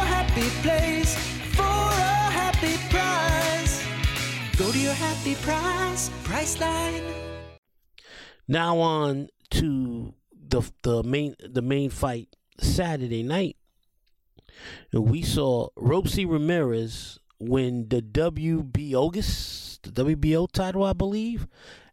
happy 0.31 0.49
place 0.61 1.15
for 1.55 1.63
a 1.63 2.31
happy 2.31 2.77
price. 2.89 3.85
Go 4.57 4.71
to 4.71 4.79
your 4.79 4.93
happy 4.93 5.35
price, 5.35 6.09
Priceline. 6.23 7.03
Now 8.47 8.79
on 8.79 9.27
to 9.51 10.15
the 10.31 10.61
the 10.83 11.03
main 11.03 11.35
the 11.45 11.61
main 11.61 11.89
fight 11.89 12.33
Saturday 12.59 13.23
night. 13.23 13.57
And 14.93 15.09
we 15.09 15.21
saw 15.21 15.67
Robeisy 15.77 16.25
Ramirez 16.29 17.19
win 17.37 17.89
the 17.89 18.01
WBO 18.01 19.11
the 19.81 19.91
WBO 19.91 20.49
title, 20.49 20.85
I 20.85 20.93
believe, 20.93 21.45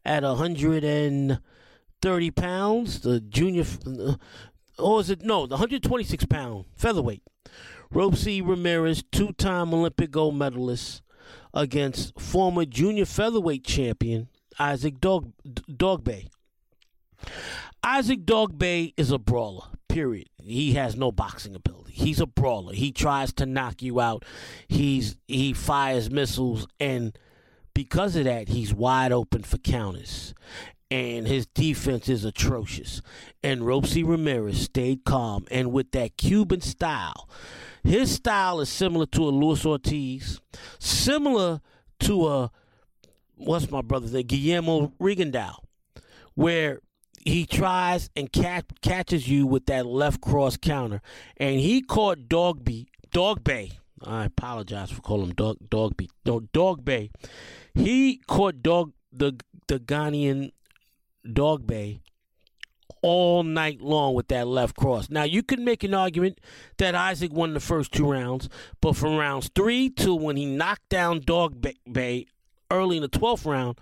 at 0.04 0.22
130 0.22 2.30
pounds. 2.30 3.00
The 3.00 3.18
junior, 3.20 3.64
uh, 3.84 4.14
or 4.78 5.00
is 5.00 5.10
it 5.10 5.22
no, 5.22 5.46
the 5.46 5.56
126 5.56 6.24
pound 6.26 6.66
featherweight. 6.76 7.24
Robeisy 7.92 8.46
Ramirez, 8.46 9.02
two 9.10 9.32
time 9.32 9.72
Olympic 9.72 10.10
gold 10.10 10.36
medalist, 10.36 11.02
against 11.54 12.18
former 12.20 12.64
junior 12.64 13.04
featherweight 13.04 13.64
champion 13.64 14.28
Isaac 14.58 15.00
Dog 15.00 15.32
Dogboe. 15.46 16.28
Isaac 17.82 18.24
Dogboe 18.24 18.92
is 18.96 19.10
a 19.10 19.18
brawler, 19.18 19.66
period. 19.88 20.28
He 20.36 20.74
has 20.74 20.96
no 20.96 21.12
boxing 21.12 21.54
ability. 21.54 21.92
He's 21.92 22.20
a 22.20 22.26
brawler. 22.26 22.74
He 22.74 22.92
tries 22.92 23.32
to 23.34 23.46
knock 23.46 23.82
you 23.82 24.00
out. 24.00 24.24
He's 24.68 25.16
he 25.26 25.52
fires 25.52 26.10
missiles 26.10 26.66
and 26.78 27.16
because 27.78 28.16
of 28.16 28.24
that, 28.24 28.48
he's 28.48 28.74
wide 28.74 29.12
open 29.12 29.44
for 29.44 29.56
counters. 29.58 30.34
And 30.90 31.28
his 31.28 31.46
defense 31.46 32.08
is 32.08 32.24
atrocious. 32.24 33.02
And 33.40 33.60
Robeisy 33.60 34.04
Ramirez 34.04 34.62
stayed 34.62 35.04
calm. 35.04 35.46
And 35.48 35.70
with 35.70 35.92
that 35.92 36.16
Cuban 36.16 36.60
style, 36.60 37.28
his 37.84 38.14
style 38.14 38.60
is 38.60 38.68
similar 38.68 39.06
to 39.06 39.22
a 39.24 39.30
Luis 39.30 39.64
Ortiz, 39.64 40.40
similar 40.78 41.60
to 42.00 42.28
a 42.28 42.50
what's 43.36 43.70
my 43.70 43.82
brother's 43.82 44.12
name? 44.12 44.26
Guillermo 44.26 44.92
Rigondeaux, 45.00 45.56
where 46.34 46.80
he 47.24 47.46
tries 47.46 48.10
and 48.16 48.32
catch, 48.32 48.66
catches 48.82 49.28
you 49.28 49.46
with 49.46 49.66
that 49.66 49.86
left 49.86 50.20
cross 50.20 50.56
counter, 50.56 51.00
and 51.36 51.60
he 51.60 51.82
caught 51.82 52.28
Dogby 52.28 52.88
Dog 53.12 53.44
Bay. 53.44 53.72
I 54.04 54.26
apologize 54.26 54.90
for 54.90 55.02
calling 55.02 55.28
him 55.28 55.34
Dog 55.34 55.58
Dogby. 55.68 56.08
No, 56.24 56.40
Dog 56.40 56.84
Bay. 56.84 57.10
He 57.74 58.20
caught 58.26 58.62
Dog 58.62 58.92
the 59.12 59.38
the 59.66 59.78
Ghanaian 59.78 60.52
Dog 61.30 61.66
Bay 61.66 62.00
all 63.02 63.42
night 63.42 63.80
long 63.80 64.14
with 64.14 64.28
that 64.28 64.46
left 64.46 64.76
cross. 64.76 65.10
Now 65.10 65.24
you 65.24 65.42
could 65.42 65.60
make 65.60 65.84
an 65.84 65.94
argument 65.94 66.40
that 66.78 66.94
Isaac 66.94 67.32
won 67.32 67.54
the 67.54 67.60
first 67.60 67.92
two 67.92 68.10
rounds, 68.10 68.48
but 68.80 68.96
from 68.96 69.16
rounds 69.16 69.50
three 69.54 69.90
to 69.90 70.14
when 70.14 70.36
he 70.36 70.46
knocked 70.46 70.88
down 70.88 71.20
Dog 71.20 71.64
Bay 71.90 72.26
early 72.70 72.96
in 72.96 73.02
the 73.02 73.08
twelfth 73.08 73.46
round, 73.46 73.78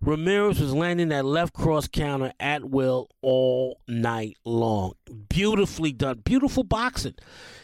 Ramirez 0.00 0.58
was 0.58 0.74
landing 0.74 1.10
that 1.10 1.24
left 1.24 1.54
cross 1.54 1.86
counter 1.86 2.32
at 2.40 2.64
will 2.64 3.08
all 3.20 3.78
night 3.86 4.36
long. 4.44 4.94
Beautifully 5.28 5.92
done. 5.92 6.22
Beautiful 6.24 6.64
boxing. 6.64 7.14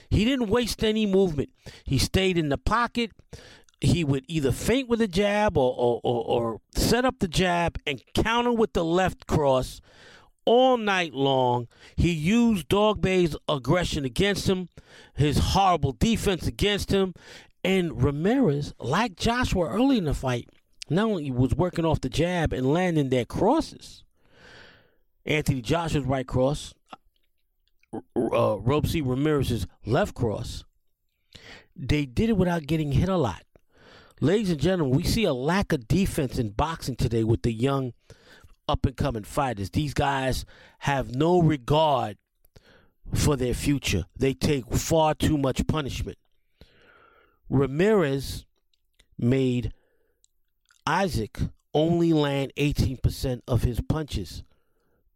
He 0.08 0.24
didn't 0.24 0.48
waste 0.48 0.84
any 0.84 1.04
movement. 1.04 1.50
He 1.82 1.98
stayed 1.98 2.38
in 2.38 2.48
the 2.48 2.56
pocket. 2.56 3.10
He 3.80 4.04
would 4.04 4.24
either 4.28 4.52
feint 4.52 4.88
with 4.88 5.00
a 5.00 5.08
jab 5.08 5.56
or, 5.56 5.74
or, 5.76 6.00
or, 6.02 6.24
or 6.24 6.60
set 6.74 7.04
up 7.04 7.16
the 7.18 7.28
jab 7.28 7.78
and 7.86 8.02
counter 8.14 8.52
with 8.52 8.72
the 8.72 8.84
left 8.84 9.26
cross 9.26 9.80
all 10.48 10.78
night 10.78 11.12
long. 11.12 11.68
He 11.94 12.10
used 12.10 12.68
Dogboe's 12.68 13.36
aggression 13.50 14.06
against 14.06 14.48
him, 14.48 14.70
his 15.14 15.38
horrible 15.38 15.92
defense 15.92 16.46
against 16.46 16.90
him. 16.90 17.12
And 17.62 18.02
Ramirez, 18.02 18.72
like 18.80 19.14
Joshua 19.14 19.68
early 19.68 19.98
in 19.98 20.06
the 20.06 20.14
fight, 20.14 20.48
not 20.88 21.04
only 21.04 21.30
was 21.30 21.54
working 21.54 21.84
off 21.84 22.00
the 22.00 22.08
jab 22.08 22.54
and 22.54 22.72
landing 22.72 23.10
their 23.10 23.26
crosses. 23.26 24.04
Anthony 25.26 25.60
Joshua's 25.60 26.06
right 26.06 26.26
cross, 26.26 26.72
uh, 27.92 28.00
Robeisy 28.16 29.06
Ramirez's 29.06 29.66
left 29.84 30.14
cross. 30.14 30.64
They 31.76 32.06
did 32.06 32.30
it 32.30 32.38
without 32.38 32.66
getting 32.66 32.92
hit 32.92 33.10
a 33.10 33.18
lot. 33.18 33.42
Ladies 34.22 34.50
and 34.50 34.60
gentlemen, 34.60 34.96
we 34.96 35.04
see 35.04 35.24
a 35.24 35.34
lack 35.34 35.74
of 35.74 35.86
defense 35.86 36.38
in 36.38 36.50
boxing 36.50 36.96
today 36.96 37.22
with 37.22 37.42
the 37.42 37.52
young 37.52 37.92
up 38.68 38.86
and 38.86 38.96
coming 38.96 39.24
fighters. 39.24 39.70
These 39.70 39.94
guys 39.94 40.44
have 40.80 41.14
no 41.14 41.40
regard 41.40 42.18
for 43.14 43.36
their 43.36 43.54
future. 43.54 44.04
They 44.16 44.34
take 44.34 44.70
far 44.72 45.14
too 45.14 45.38
much 45.38 45.66
punishment. 45.66 46.18
Ramirez 47.48 48.44
made 49.18 49.72
Isaac 50.86 51.38
only 51.74 52.12
land 52.12 52.52
18% 52.56 53.40
of 53.48 53.62
his 53.62 53.80
punches 53.80 54.42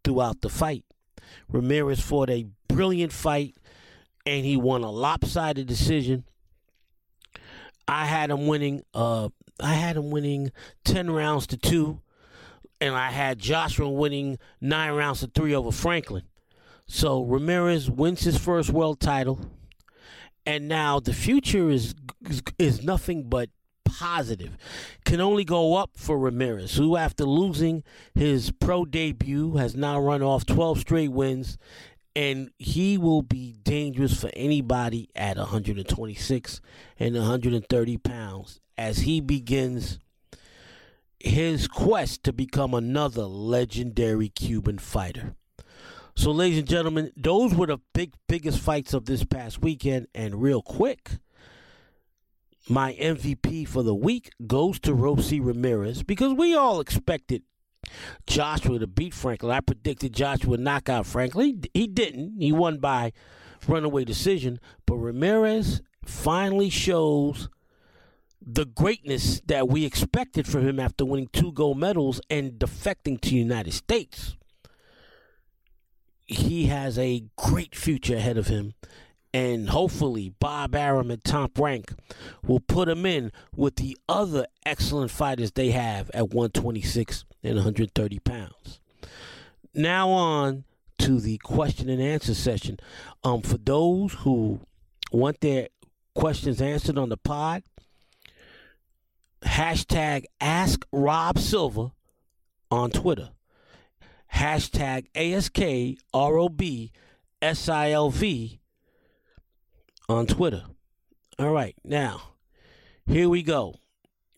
throughout 0.05 0.41
the 0.41 0.49
fight. 0.49 0.85
Ramirez 1.49 2.01
fought 2.01 2.31
a 2.31 2.47
brilliant 2.69 3.13
fight 3.13 3.57
and 4.25 4.45
he 4.45 4.57
won 4.57 4.83
a 4.83 4.91
lopsided 4.91 5.67
decision. 5.67 6.25
I 7.87 8.07
had 8.07 8.31
him 8.31 8.47
winning 8.47 8.83
uh 8.95 9.29
I 9.61 9.75
had 9.75 9.97
him 9.97 10.11
winning 10.11 10.51
10 10.85 11.11
rounds 11.11 11.47
to 11.49 11.57
2 11.57 12.01
and 12.83 12.97
I 12.97 13.13
had 13.13 13.39
Joshua 13.39 13.89
winning 13.89 14.39
9 14.61 14.93
rounds 14.93 15.21
to 15.21 15.29
3 15.29 15.55
over 15.55 15.71
Franklin. 15.71 16.25
So 16.87 17.23
Ramirez 17.23 17.89
wins 17.89 18.23
his 18.23 18.37
first 18.37 18.71
world 18.71 18.99
title 18.99 19.39
and 20.45 20.67
now 20.67 20.99
the 20.99 21.15
future 21.15 21.71
is 21.71 21.95
is 22.59 22.83
nothing 22.83 23.29
but 23.29 23.51
positive. 23.85 24.57
Can 25.05 25.21
only 25.21 25.45
go 25.45 25.77
up 25.77 25.93
for 25.97 26.19
Ramirez, 26.19 26.75
who, 26.75 26.97
after 26.97 27.25
losing 27.25 27.85
his 28.15 28.51
pro 28.51 28.85
debut, 28.85 29.57
has 29.57 29.77
now 29.77 30.01
run 30.01 30.23
off 30.23 30.45
12 30.45 30.81
straight 30.81 31.13
wins, 31.13 31.59
and 32.17 32.51
he 32.59 32.99
will 32.99 33.23
be 33.23 33.53
dangerous 33.63 34.21
for 34.21 34.31
anybody 34.35 35.09
at 35.15 35.37
126 35.37 36.61
and 36.99 37.15
130 37.15 37.97
pounds 37.99 38.61
as 38.77 38.99
he 38.99 39.21
begins 39.21 40.01
his 41.23 41.69
quest 41.69 42.25
to 42.25 42.33
become 42.33 42.75
another 42.75 43.25
legendary 43.25 44.29
Cuban 44.29 44.79
fighter. 44.79 45.35
So, 46.15 46.31
ladies 46.31 46.59
and 46.59 46.69
gentlemen, 46.69 47.11
those 47.17 47.55
were 47.55 47.67
the 47.67 47.79
big 47.95 48.15
biggest 48.29 48.59
fights 48.59 48.93
of 48.93 49.07
this 49.07 49.25
past 49.25 49.63
weekend, 49.63 50.09
and 50.15 50.43
real 50.43 50.61
quick 50.61 51.13
my 52.69 52.95
MVP 52.95 53.67
for 53.67 53.83
the 53.83 53.95
week 53.95 54.31
goes 54.47 54.79
to 54.81 54.93
Robeisy 54.93 55.45
Ramirez 55.45 56.03
because 56.03 56.33
we 56.35 56.55
all 56.55 56.81
expected 56.81 57.43
Joshua 58.27 58.79
to 58.79 58.87
beat 58.87 59.15
Franklin. 59.15 59.53
I 59.53 59.61
predicted 59.61 60.13
Joshua 60.13 60.51
would 60.51 60.61
knock 60.61 60.89
out 60.89 61.07
Franklin. 61.07 61.63
He 61.75 61.87
didn't. 61.87 62.37
He 62.39 62.53
won 62.53 62.79
by 62.79 63.13
runaway 63.67 64.05
decision. 64.05 64.61
But 64.87 64.97
Ramirez 64.97 65.83
finally 66.05 66.71
shows 66.71 67.49
the 68.45 68.65
greatness 68.65 69.41
that 69.47 69.69
we 69.69 69.85
expected 69.85 70.47
from 70.47 70.67
him 70.67 70.81
after 70.81 71.05
winning 71.05 71.29
two 71.33 71.53
gold 71.53 71.79
medals 71.79 72.21
and 72.29 72.53
defecting 72.53 73.21
to 73.21 73.31
the 73.31 73.37
United 73.37 73.73
States. 73.73 74.37
He 76.27 76.67
has 76.67 76.99
a 76.99 77.25
great 77.37 77.75
future 77.75 78.17
ahead 78.17 78.39
of 78.39 78.49
him 78.49 78.75
and 79.35 79.71
hopefully 79.71 80.35
Bob 80.39 80.75
Arum 80.75 81.11
and 81.11 81.23
Top 81.25 81.59
Rank 81.59 81.93
will 82.47 82.61
put 82.61 82.89
him 82.89 83.07
in 83.07 83.33
with 83.55 83.77
the 83.77 83.97
other 84.09 84.47
excellent 84.67 85.11
fighters 85.11 85.53
they 85.53 85.71
have 85.71 86.11
at 86.13 86.31
126 86.31 87.25
and 87.43 87.55
130 87.57 88.19
pounds. 88.21 88.81
Now 89.75 90.11
on 90.11 90.65
to 90.99 91.19
the 91.19 91.39
question 91.39 91.89
and 91.89 92.03
answer 92.03 92.35
session. 92.35 92.79
Um, 93.25 93.41
for 93.41 93.57
those 93.57 94.13
who 94.15 94.61
want 95.11 95.41
their 95.41 95.69
questions 96.15 96.61
answered 96.61 96.99
on 96.99 97.09
the 97.09 97.17
pod, 97.17 97.63
hashtag 99.45 100.25
Ask 100.41 100.87
Rob 100.93 101.39
Silva 101.39 101.93
on 102.71 102.91
Twitter. 102.91 103.31
Hashtag 104.35 105.07
ASKROB 105.15 106.91
SILV 107.43 108.59
on 110.09 110.27
Twitter. 110.27 110.65
All 111.39 111.51
right, 111.51 111.75
now, 111.85 112.23
here 113.07 113.29
we 113.29 113.43
go. 113.43 113.77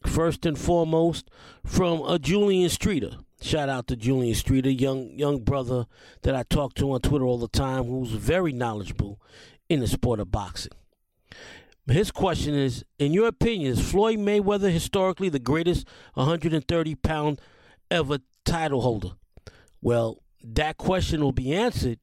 First 0.06 0.44
and 0.44 0.58
foremost, 0.58 1.30
from 1.64 2.02
a 2.02 2.18
Julian 2.18 2.68
Streeter. 2.68 3.18
Shout 3.40 3.68
out 3.68 3.86
to 3.88 3.96
Julian 3.96 4.34
Streeter, 4.34 4.70
young 4.70 5.10
young 5.18 5.40
brother 5.40 5.86
that 6.22 6.34
I 6.34 6.44
talk 6.44 6.74
to 6.74 6.92
on 6.92 7.00
Twitter 7.00 7.24
all 7.24 7.38
the 7.38 7.48
time, 7.48 7.84
who's 7.84 8.10
very 8.10 8.52
knowledgeable 8.52 9.20
in 9.68 9.80
the 9.80 9.86
sport 9.86 10.20
of 10.20 10.30
boxing. 10.30 10.72
His 11.86 12.10
question 12.10 12.54
is, 12.54 12.84
in 12.98 13.12
your 13.12 13.28
opinion, 13.28 13.72
is 13.72 13.90
Floyd 13.90 14.18
Mayweather 14.18 14.72
historically 14.72 15.28
the 15.28 15.38
greatest 15.38 15.86
130 16.14 16.94
pound 16.96 17.40
ever 17.90 18.18
title 18.44 18.80
holder? 18.80 19.10
Well, 19.82 20.22
that 20.42 20.78
question 20.78 21.22
will 21.22 21.32
be 21.32 21.54
answered 21.54 21.98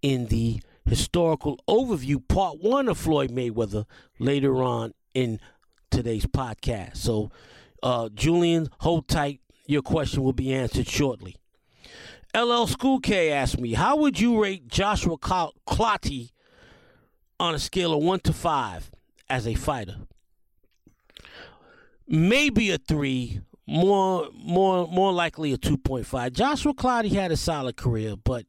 in 0.00 0.26
the 0.26 0.62
historical 0.86 1.58
overview, 1.68 2.26
part 2.26 2.62
one 2.62 2.88
of 2.88 2.96
Floyd 2.96 3.30
Mayweather, 3.30 3.84
later 4.18 4.62
on 4.62 4.94
in 5.12 5.40
today's 5.90 6.26
podcast. 6.26 6.96
So, 6.96 7.30
uh, 7.82 8.08
Julian, 8.14 8.68
hold 8.80 9.08
tight. 9.08 9.40
Your 9.66 9.82
question 9.82 10.22
will 10.22 10.32
be 10.32 10.52
answered 10.54 10.88
shortly. 10.88 11.36
LL 12.34 12.66
School 12.66 12.98
K 13.00 13.30
asked 13.30 13.60
me, 13.60 13.74
How 13.74 13.96
would 13.96 14.18
you 14.18 14.42
rate 14.42 14.68
Joshua 14.68 15.16
Clottey 15.18 16.30
on 17.40 17.54
a 17.54 17.58
scale 17.58 17.92
of 17.92 18.02
1 18.02 18.20
to 18.20 18.32
5 18.32 18.90
as 19.28 19.46
a 19.46 19.54
fighter? 19.54 19.96
Maybe 22.06 22.70
a 22.70 22.78
3, 22.78 23.40
more 23.66 24.28
more 24.34 24.86
more 24.88 25.12
likely 25.12 25.52
a 25.52 25.58
2.5. 25.58 26.32
Joshua 26.32 26.74
Clottey 26.74 27.12
had 27.12 27.32
a 27.32 27.36
solid 27.36 27.76
career, 27.76 28.14
but 28.16 28.44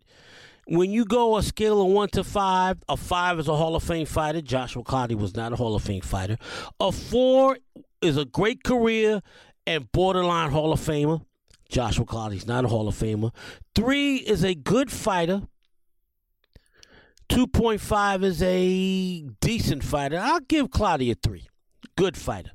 when 0.67 0.91
you 0.91 1.05
go 1.05 1.37
a 1.37 1.43
scale 1.43 1.81
of 1.81 1.87
one 1.91 2.09
to 2.09 2.23
five, 2.23 2.77
a 2.89 2.97
five 2.97 3.39
is 3.39 3.47
a 3.47 3.55
Hall 3.55 3.75
of 3.75 3.83
Fame 3.83 4.07
fighter. 4.07 4.41
Joshua 4.41 4.83
Clottey 4.83 5.15
was 5.15 5.35
not 5.35 5.53
a 5.53 5.55
Hall 5.55 5.75
of 5.75 5.83
Fame 5.83 6.01
fighter. 6.01 6.37
A 6.79 6.91
four 6.91 7.57
is 8.01 8.17
a 8.17 8.25
great 8.25 8.63
career 8.63 9.21
and 9.67 9.91
borderline 9.91 10.51
Hall 10.51 10.73
of 10.73 10.79
Famer. 10.79 11.23
Joshua 11.69 12.05
Clottey's 12.05 12.47
not 12.47 12.65
a 12.65 12.67
Hall 12.67 12.87
of 12.87 12.95
Famer. 12.95 13.31
Three 13.75 14.17
is 14.17 14.43
a 14.43 14.55
good 14.55 14.91
fighter. 14.91 15.43
2.5 17.29 18.23
is 18.23 18.41
a 18.41 19.21
decent 19.41 19.83
fighter. 19.83 20.17
I'll 20.17 20.39
give 20.41 20.69
Clottey 20.69 21.11
a 21.11 21.15
three. 21.15 21.47
Good 21.95 22.17
fighter. 22.17 22.51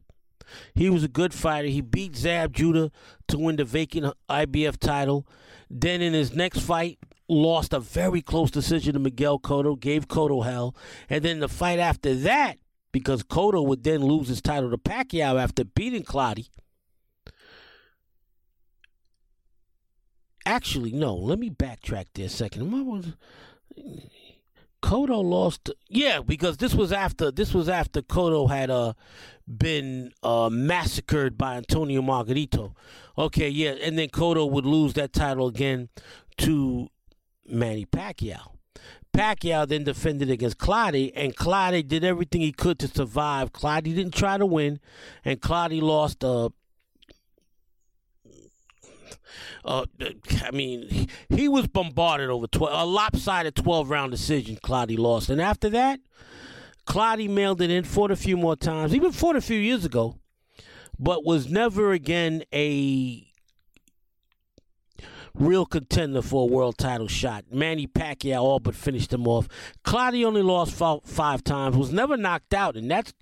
He 0.74 0.90
was 0.90 1.04
a 1.04 1.08
good 1.08 1.32
fighter. 1.32 1.68
He 1.68 1.80
beat 1.80 2.16
Zab 2.16 2.52
Judah 2.52 2.90
to 3.28 3.38
win 3.38 3.56
the 3.56 3.64
vacant 3.64 4.14
IBF 4.28 4.78
title. 4.78 5.26
Then 5.68 6.02
in 6.02 6.12
his 6.12 6.34
next 6.34 6.60
fight, 6.60 6.98
lost 7.28 7.72
a 7.72 7.80
very 7.80 8.22
close 8.22 8.50
decision 8.50 8.94
to 8.94 8.98
Miguel 8.98 9.38
Cotto, 9.38 9.78
gave 9.78 10.08
Cotto 10.08 10.44
hell. 10.44 10.74
And 11.08 11.24
then 11.24 11.40
the 11.40 11.48
fight 11.48 11.78
after 11.78 12.14
that, 12.14 12.58
because 12.92 13.22
Cotto 13.22 13.64
would 13.64 13.84
then 13.84 14.02
lose 14.02 14.28
his 14.28 14.42
title 14.42 14.70
to 14.70 14.78
Pacquiao 14.78 15.40
after 15.40 15.64
beating 15.64 16.02
Clottey. 16.02 16.48
actually, 20.50 20.92
no. 20.92 21.14
Let 21.14 21.38
me 21.38 21.50
backtrack 21.50 22.06
there 22.14 22.26
a 22.26 22.28
second. 22.28 23.14
Cotto 24.82 25.22
lost? 25.22 25.70
Yeah, 25.88 26.20
because 26.20 26.56
this 26.56 26.74
was 26.74 26.92
after 26.92 27.30
this 27.30 27.52
was 27.54 27.68
after 27.68 28.02
Cotto 28.02 28.48
had 28.50 28.70
uh 28.70 28.94
been 29.46 30.12
uh 30.22 30.48
massacred 30.50 31.36
by 31.36 31.56
Antonio 31.56 32.02
Margarito. 32.02 32.74
Okay, 33.18 33.48
yeah, 33.48 33.72
and 33.82 33.98
then 33.98 34.08
Cotto 34.08 34.50
would 34.50 34.66
lose 34.66 34.94
that 34.94 35.12
title 35.12 35.46
again 35.46 35.88
to 36.38 36.88
Manny 37.46 37.84
Pacquiao. 37.84 38.52
Pacquiao 39.12 39.66
then 39.66 39.84
defended 39.84 40.30
against 40.30 40.58
Clottey, 40.58 41.12
and 41.16 41.36
Clottey 41.36 41.86
did 41.86 42.04
everything 42.04 42.40
he 42.40 42.52
could 42.52 42.78
to 42.78 42.88
survive. 42.88 43.52
Clottey 43.52 43.94
didn't 43.94 44.14
try 44.14 44.38
to 44.38 44.46
win, 44.46 44.78
and 45.24 45.40
Clottey 45.40 45.82
lost 45.82 46.22
uh, 46.22 46.50
uh, 49.64 49.86
I 50.42 50.50
mean, 50.52 51.08
he, 51.28 51.48
was 51.48 51.66
bombarded 51.66 52.30
over 52.30 52.46
12, 52.46 52.72
a 52.72 52.84
lopsided 52.84 53.54
12 53.54 53.90
round 53.90 54.10
decision. 54.10 54.56
Clottey 54.56 54.98
lost. 54.98 55.30
And 55.30 55.40
after 55.40 55.68
that, 55.70 56.00
Clottey 56.86 57.28
mailed 57.28 57.60
it 57.60 57.70
in, 57.70 57.84
fought 57.84 58.10
a 58.10 58.16
few 58.16 58.36
more 58.36 58.56
times, 58.56 58.94
even 58.94 59.12
fought 59.12 59.36
a 59.36 59.40
few 59.40 59.58
years 59.58 59.84
ago, 59.84 60.16
but 60.98 61.24
was 61.24 61.48
never 61.48 61.92
again 61.92 62.42
a 62.52 63.26
real 65.34 65.64
contender 65.64 66.22
for 66.22 66.48
a 66.48 66.52
world 66.52 66.78
title 66.78 67.08
shot. 67.08 67.44
Manny 67.50 67.86
Pacquiao 67.86 68.40
all 68.42 68.60
but 68.60 68.74
finished 68.74 69.12
him 69.12 69.26
off. 69.26 69.48
Clottey 69.84 70.24
only 70.24 70.42
lost 70.42 70.74
five, 70.74 71.44
times, 71.44 71.76
was 71.76 71.92
never 71.92 72.16
knocked 72.16 72.54
out, 72.54 72.76
and 72.76 72.90
that's 72.90 73.12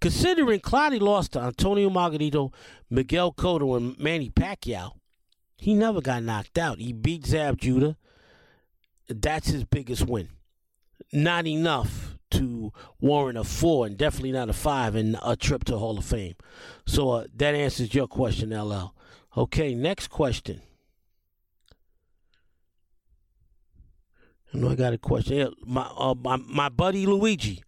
considering 0.00 0.60
Clottey 0.60 1.00
lost 1.00 1.32
to 1.32 1.40
Antonio 1.40 1.90
Margarito, 1.90 2.52
Miguel 2.90 3.32
Cotto, 3.32 3.76
and 3.76 3.98
Manny 3.98 4.30
Pacquiao. 4.30 4.92
He 5.58 5.74
never 5.74 6.00
got 6.00 6.22
knocked 6.22 6.56
out. 6.56 6.78
He 6.78 6.92
beat 6.92 7.26
Zab 7.26 7.58
Judah. 7.58 7.96
That's 9.08 9.48
his 9.48 9.64
biggest 9.64 10.06
win. 10.06 10.28
Not 11.12 11.46
enough 11.46 12.16
to 12.30 12.72
warrant 13.00 13.38
a 13.38 13.44
four, 13.44 13.86
and 13.86 13.96
definitely 13.96 14.32
not 14.32 14.48
a 14.48 14.52
five, 14.52 14.94
and 14.94 15.18
a 15.22 15.34
trip 15.34 15.64
to 15.64 15.78
Hall 15.78 15.98
of 15.98 16.04
Fame. 16.04 16.34
So 16.86 17.10
uh, 17.10 17.24
that 17.34 17.54
answers 17.54 17.94
your 17.94 18.06
question, 18.06 18.50
LL. 18.56 18.94
Okay, 19.36 19.74
next 19.74 20.08
question. 20.08 20.62
I 24.52 24.58
know 24.58 24.70
I 24.70 24.74
got 24.74 24.92
a 24.92 24.98
question. 24.98 25.52
My, 25.64 25.90
uh, 25.96 26.14
my 26.14 26.36
my 26.36 26.68
buddy 26.68 27.06
Luigi. 27.06 27.62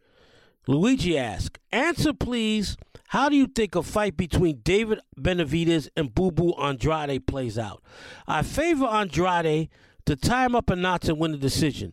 Luigi 0.66 1.18
asked, 1.18 1.58
"Answer, 1.72 2.12
please. 2.12 2.76
How 3.10 3.28
do 3.28 3.34
you 3.34 3.48
think 3.48 3.74
a 3.74 3.82
fight 3.82 4.16
between 4.16 4.60
David 4.62 5.00
Benavidez 5.18 5.88
and 5.96 6.14
Boo 6.14 6.30
Boo 6.30 6.52
Andrade 6.52 7.26
plays 7.26 7.58
out? 7.58 7.82
I 8.28 8.42
favor 8.42 8.86
Andrade 8.86 9.68
to 10.06 10.14
tie 10.14 10.46
him 10.46 10.54
up 10.54 10.70
a 10.70 10.76
notch 10.76 11.08
and 11.08 11.18
win 11.18 11.32
the 11.32 11.36
decision. 11.36 11.92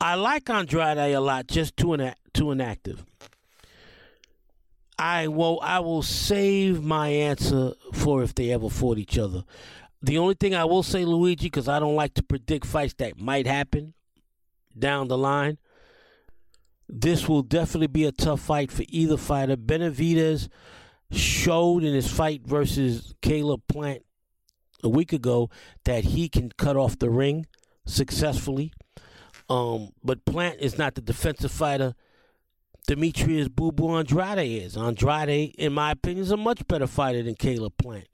I 0.00 0.16
like 0.16 0.50
Andrade 0.50 0.98
a 0.98 1.20
lot, 1.20 1.46
just 1.46 1.76
too 1.76 1.94
ina- 1.94 2.16
too 2.34 2.50
inactive. 2.50 3.06
I 4.98 5.28
will 5.28 5.60
I 5.62 5.78
will 5.78 6.02
save 6.02 6.82
my 6.82 7.10
answer 7.10 7.74
for 7.92 8.24
if 8.24 8.34
they 8.34 8.50
ever 8.50 8.68
fought 8.68 8.98
each 8.98 9.18
other. 9.18 9.44
The 10.02 10.18
only 10.18 10.34
thing 10.34 10.52
I 10.52 10.64
will 10.64 10.82
say, 10.82 11.04
Luigi, 11.04 11.46
because 11.46 11.68
I 11.68 11.78
don't 11.78 11.94
like 11.94 12.14
to 12.14 12.24
predict 12.24 12.66
fights 12.66 12.94
that 12.94 13.20
might 13.20 13.46
happen 13.46 13.94
down 14.76 15.06
the 15.06 15.16
line. 15.16 15.58
This 16.88 17.28
will 17.28 17.42
definitely 17.42 17.88
be 17.88 18.04
a 18.04 18.12
tough 18.12 18.40
fight 18.40 18.72
for 18.72 18.84
either 18.88 19.16
fighter. 19.16 19.56
Benavidez 19.56 20.48
showed 21.10 21.84
in 21.84 21.94
his 21.94 22.10
fight 22.10 22.42
versus 22.46 23.14
Caleb 23.20 23.62
Plant 23.68 24.04
a 24.82 24.88
week 24.88 25.12
ago 25.12 25.50
that 25.84 26.04
he 26.04 26.28
can 26.28 26.50
cut 26.56 26.76
off 26.76 26.98
the 26.98 27.10
ring 27.10 27.46
successfully. 27.86 28.72
Um, 29.50 29.90
but 30.02 30.24
Plant 30.24 30.60
is 30.60 30.78
not 30.78 30.94
the 30.94 31.00
defensive 31.00 31.52
fighter 31.52 31.94
Demetrius 32.88 33.48
Boo 33.48 33.70
Andrade 33.96 34.38
is. 34.38 34.74
Andrade, 34.76 35.54
in 35.58 35.74
my 35.74 35.90
opinion, 35.90 36.24
is 36.24 36.30
a 36.30 36.38
much 36.38 36.66
better 36.66 36.86
fighter 36.86 37.22
than 37.22 37.34
Caleb 37.34 37.76
Plant. 37.76 38.08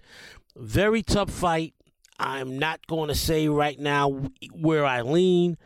Very 0.56 1.02
tough 1.02 1.30
fight. 1.30 1.74
I'm 2.18 2.59
not 2.59 2.87
going 2.87 3.09
to 3.09 3.14
say 3.14 3.48
right 3.48 3.79
now 3.79 4.09
where 4.53 4.85
I 4.85 5.03
lean 5.03 5.57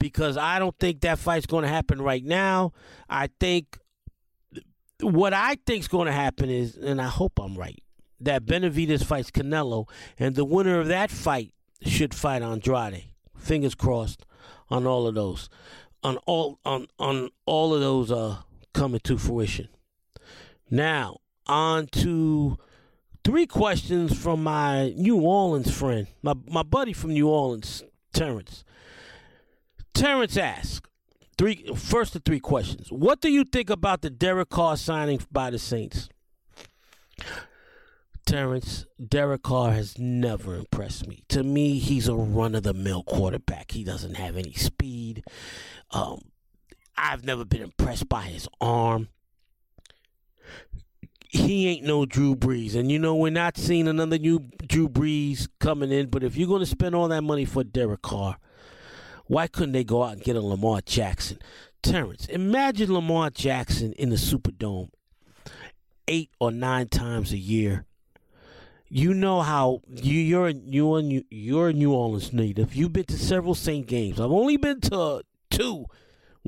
because 0.00 0.36
I 0.36 0.58
don't 0.58 0.76
think 0.78 1.02
that 1.02 1.18
fight's 1.18 1.46
going 1.46 1.62
to 1.62 1.68
happen 1.68 2.00
right 2.00 2.24
now. 2.24 2.72
I 3.08 3.28
think 3.38 3.78
what 5.00 5.34
I 5.34 5.56
think 5.66 5.80
is 5.80 5.88
going 5.88 6.06
to 6.06 6.12
happen 6.12 6.50
is, 6.50 6.76
and 6.76 7.00
I 7.00 7.08
hope 7.08 7.38
I'm 7.38 7.56
right, 7.56 7.82
that 8.20 8.46
Benavidez 8.46 9.04
fights 9.04 9.30
Canelo, 9.30 9.88
and 10.18 10.34
the 10.34 10.44
winner 10.44 10.80
of 10.80 10.88
that 10.88 11.10
fight 11.10 11.52
should 11.82 12.14
fight 12.14 12.42
Andrade. 12.42 13.04
Fingers 13.36 13.74
crossed 13.74 14.24
on 14.68 14.86
all 14.86 15.06
of 15.06 15.14
those, 15.14 15.48
on 16.02 16.16
all 16.26 16.58
on 16.64 16.88
on 16.98 17.30
all 17.46 17.74
of 17.74 17.80
those 17.80 18.10
uh, 18.10 18.38
coming 18.72 19.00
to 19.04 19.16
fruition. 19.18 19.68
Now 20.70 21.18
on 21.46 21.86
to 21.86 22.58
three 23.28 23.46
questions 23.46 24.18
from 24.18 24.42
my 24.42 24.88
New 24.96 25.20
Orleans 25.20 25.70
friend, 25.70 26.06
my, 26.22 26.32
my 26.46 26.62
buddy 26.62 26.94
from 26.94 27.12
New 27.12 27.28
Orleans, 27.28 27.82
Terrence. 28.14 28.64
Terrence 29.92 30.38
asked, 30.38 30.88
three, 31.36 31.70
first 31.76 32.16
of 32.16 32.24
three 32.24 32.40
questions. 32.40 32.90
What 32.90 33.20
do 33.20 33.30
you 33.30 33.44
think 33.44 33.68
about 33.68 34.00
the 34.00 34.08
Derek 34.08 34.48
Carr 34.48 34.78
signing 34.78 35.20
by 35.30 35.50
the 35.50 35.58
Saints? 35.58 36.08
Terrence, 38.24 38.86
Derek 39.06 39.42
Carr 39.42 39.72
has 39.72 39.98
never 39.98 40.54
impressed 40.54 41.06
me. 41.06 41.22
To 41.28 41.42
me, 41.42 41.78
he's 41.78 42.08
a 42.08 42.14
run 42.14 42.54
of 42.54 42.62
the 42.62 42.72
mill 42.72 43.02
quarterback. 43.02 43.72
He 43.72 43.84
doesn't 43.84 44.14
have 44.14 44.38
any 44.38 44.54
speed. 44.54 45.22
Um, 45.90 46.20
I've 46.96 47.26
never 47.26 47.44
been 47.44 47.60
impressed 47.60 48.08
by 48.08 48.22
his 48.22 48.48
arm 48.58 49.08
he 51.28 51.68
ain't 51.68 51.84
no 51.84 52.06
Drew 52.06 52.34
Brees. 52.34 52.74
And 52.74 52.90
you 52.90 52.98
know, 52.98 53.14
we're 53.14 53.30
not 53.30 53.56
seeing 53.56 53.86
another 53.86 54.18
new 54.18 54.40
Drew 54.66 54.88
Brees 54.88 55.48
coming 55.60 55.92
in, 55.92 56.08
but 56.08 56.22
if 56.24 56.36
you're 56.36 56.48
going 56.48 56.60
to 56.60 56.66
spend 56.66 56.94
all 56.94 57.08
that 57.08 57.22
money 57.22 57.44
for 57.44 57.62
Derek 57.62 58.02
Carr, 58.02 58.38
why 59.26 59.46
couldn't 59.46 59.72
they 59.72 59.84
go 59.84 60.02
out 60.02 60.14
and 60.14 60.22
get 60.22 60.36
a 60.36 60.40
Lamar 60.40 60.80
Jackson? 60.80 61.38
Terrence, 61.82 62.26
imagine 62.26 62.92
Lamar 62.92 63.30
Jackson 63.30 63.92
in 63.92 64.08
the 64.08 64.16
Superdome 64.16 64.90
eight 66.08 66.30
or 66.40 66.50
nine 66.50 66.88
times 66.88 67.32
a 67.32 67.38
year. 67.38 67.84
You 68.88 69.12
know 69.12 69.42
how 69.42 69.82
you, 69.86 70.14
you're 70.14 70.48
you're 70.48 71.02
you're 71.30 71.68
a 71.68 71.72
New 71.74 71.92
Orleans 71.92 72.32
native. 72.32 72.74
You've 72.74 72.94
been 72.94 73.04
to 73.04 73.18
several 73.18 73.54
Saint 73.54 73.86
games. 73.86 74.18
I've 74.18 74.32
only 74.32 74.56
been 74.56 74.80
to 74.80 75.22
two 75.50 75.84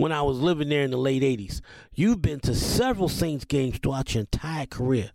when 0.00 0.12
I 0.12 0.22
was 0.22 0.38
living 0.38 0.70
there 0.70 0.82
in 0.82 0.90
the 0.90 0.96
late 0.96 1.22
80s. 1.22 1.60
You've 1.94 2.22
been 2.22 2.40
to 2.40 2.54
several 2.54 3.08
Saints 3.08 3.44
games 3.44 3.78
throughout 3.78 4.14
your 4.14 4.20
entire 4.20 4.66
career. 4.66 5.10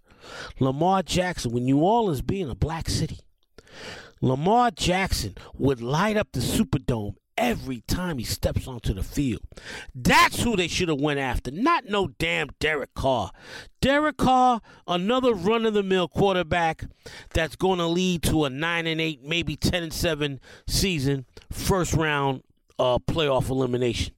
Lamar 0.59 1.03
Jackson, 1.03 1.51
with 1.51 1.63
New 1.63 1.79
Orleans 1.79 2.21
being 2.21 2.49
a 2.49 2.55
black 2.55 2.89
city, 2.89 3.19
Lamar 4.21 4.71
Jackson 4.71 5.35
would 5.57 5.81
light 5.81 6.17
up 6.17 6.29
the 6.31 6.39
Superdome 6.39 7.15
every 7.37 7.81
time 7.81 8.17
he 8.17 8.23
steps 8.23 8.67
onto 8.67 8.93
the 8.93 9.03
field. 9.03 9.41
That's 9.93 10.41
who 10.41 10.55
they 10.55 10.67
should 10.67 10.89
have 10.89 11.01
went 11.01 11.19
after, 11.19 11.51
not 11.51 11.85
no 11.85 12.07
damn 12.17 12.47
Derek 12.59 12.93
Carr. 12.93 13.31
Derek 13.81 14.17
Carr, 14.17 14.61
another 14.87 15.33
run-of-the-mill 15.33 16.07
quarterback 16.09 16.85
that's 17.33 17.55
going 17.55 17.79
to 17.79 17.87
lead 17.87 18.23
to 18.23 18.45
a 18.45 18.49
9 18.49 18.87
and 18.87 19.01
8, 19.01 19.23
maybe 19.23 19.55
10 19.55 19.83
and 19.83 19.93
7 19.93 20.39
season, 20.67 21.25
first 21.51 21.93
round 21.93 22.43
uh, 22.79 22.99
playoff 22.99 23.49
elimination. 23.49 24.13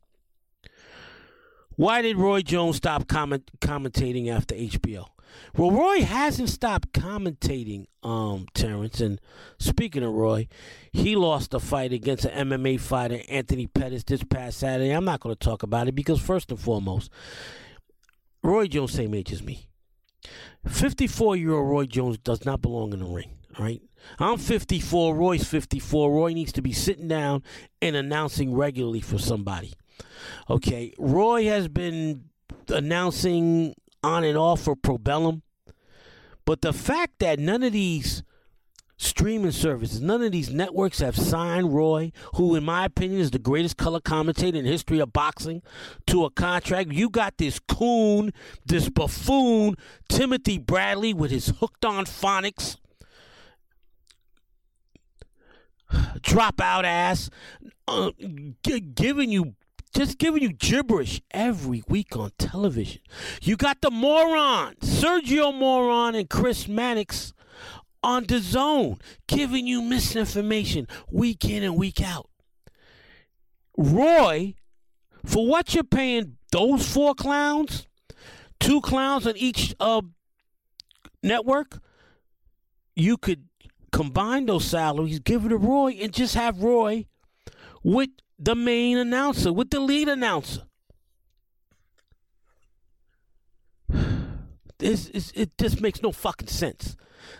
Why 1.77 2.01
did 2.01 2.17
Roy 2.17 2.41
Jones 2.41 2.77
stop 2.77 3.07
comment, 3.07 3.51
commentating 3.61 4.29
after 4.29 4.55
HBO? 4.55 5.09
Well, 5.55 5.69
Roy 5.69 6.01
hasn't 6.01 6.49
stopped 6.49 6.91
commentating, 6.91 7.85
um, 8.01 8.47
Terrence. 8.55 8.99
And 8.99 9.21
speaking 9.59 10.01
of 10.01 10.11
Roy, 10.11 10.47
he 10.91 11.15
lost 11.15 11.53
a 11.53 11.59
fight 11.59 11.93
against 11.93 12.25
an 12.25 12.49
MMA 12.49 12.79
fighter, 12.79 13.19
Anthony 13.29 13.67
Pettis, 13.67 14.03
this 14.03 14.23
past 14.23 14.57
Saturday. 14.57 14.89
I'm 14.89 15.05
not 15.05 15.19
going 15.19 15.35
to 15.35 15.39
talk 15.39 15.61
about 15.61 15.87
it 15.87 15.93
because, 15.93 16.19
first 16.19 16.49
and 16.49 16.59
foremost, 16.59 17.11
Roy 18.41 18.65
Jones, 18.65 18.93
same 18.93 19.13
age 19.13 19.31
as 19.31 19.43
me. 19.43 19.67
54 20.67 21.35
year 21.35 21.53
old 21.53 21.69
Roy 21.69 21.85
Jones 21.85 22.17
does 22.17 22.43
not 22.43 22.63
belong 22.63 22.91
in 22.91 22.99
the 23.01 23.05
ring, 23.05 23.37
all 23.55 23.65
right? 23.65 23.83
I'm 24.17 24.39
54, 24.39 25.15
Roy's 25.15 25.47
54. 25.47 26.11
Roy 26.11 26.33
needs 26.33 26.53
to 26.53 26.63
be 26.63 26.73
sitting 26.73 27.07
down 27.07 27.43
and 27.83 27.95
announcing 27.95 28.55
regularly 28.55 29.01
for 29.01 29.19
somebody. 29.19 29.73
Okay, 30.49 30.93
Roy 30.97 31.45
has 31.45 31.67
been 31.67 32.25
announcing 32.69 33.75
on 34.03 34.23
and 34.23 34.37
off 34.37 34.61
for 34.61 34.75
Probellum, 34.75 35.41
but 36.45 36.61
the 36.61 36.73
fact 36.73 37.19
that 37.19 37.39
none 37.39 37.63
of 37.63 37.73
these 37.73 38.23
streaming 38.97 39.51
services, 39.51 40.01
none 40.01 40.23
of 40.23 40.31
these 40.31 40.49
networks 40.49 40.99
have 40.99 41.15
signed 41.15 41.73
Roy, 41.73 42.11
who, 42.35 42.55
in 42.55 42.63
my 42.63 42.85
opinion, 42.85 43.21
is 43.21 43.31
the 43.31 43.39
greatest 43.39 43.77
color 43.77 43.99
commentator 43.99 44.57
in 44.57 44.65
the 44.65 44.71
history 44.71 44.99
of 44.99 45.13
boxing, 45.13 45.61
to 46.07 46.25
a 46.25 46.31
contract. 46.31 46.91
You 46.91 47.09
got 47.09 47.37
this 47.37 47.59
coon, 47.59 48.33
this 48.65 48.89
buffoon, 48.89 49.75
Timothy 50.09 50.57
Bradley 50.57 51.13
with 51.13 51.31
his 51.31 51.53
hooked 51.59 51.85
on 51.85 52.05
phonics. 52.05 52.77
dropout 56.21 56.83
ass, 56.83 57.29
uh, 57.87 58.11
g- 58.63 58.79
giving 58.79 59.31
you 59.31 59.55
just 59.97 60.19
giving 60.19 60.43
you 60.43 60.53
gibberish 60.53 61.21
every 61.31 61.81
week 61.87 62.15
on 62.15 62.31
television. 62.37 63.01
You 63.41 63.57
got 63.57 63.81
the 63.81 63.89
moron, 63.89 64.75
Sergio 64.75 65.51
Moron 65.51 66.13
and 66.13 66.29
Chris 66.29 66.67
Mannix 66.67 67.33
on 68.03 68.25
the 68.25 68.37
zone, 68.37 68.99
giving 69.27 69.65
you 69.65 69.81
misinformation 69.81 70.87
week 71.11 71.45
in 71.45 71.63
and 71.63 71.75
week 71.75 71.99
out. 71.99 72.29
Roy, 73.75 74.53
for 75.25 75.47
what 75.47 75.73
you're 75.73 75.83
paying 75.83 76.37
those 76.51 76.87
four 76.87 77.15
clowns, 77.15 77.87
two 78.59 78.81
clowns 78.81 79.25
on 79.25 79.35
each 79.35 79.73
uh, 79.79 80.03
network, 81.23 81.79
you 82.95 83.17
could 83.17 83.47
combine 83.91 84.45
those 84.45 84.65
salaries, 84.65 85.19
give 85.19 85.45
it 85.45 85.49
to 85.49 85.57
Roy, 85.57 85.97
and 85.99 86.13
just 86.13 86.35
have 86.35 86.61
Roy 86.61 87.07
with 87.83 88.09
the 88.39 88.55
main 88.55 88.97
announcer, 88.97 89.51
with 89.51 89.69
the 89.69 89.79
lead 89.79 90.09
announcer. 90.09 90.63
This 94.79 95.07
is 95.09 95.31
it 95.35 95.57
just 95.57 95.81
makes 95.81 96.03
no 96.03 96.11
fucking 96.11 96.49
sense 96.49 96.95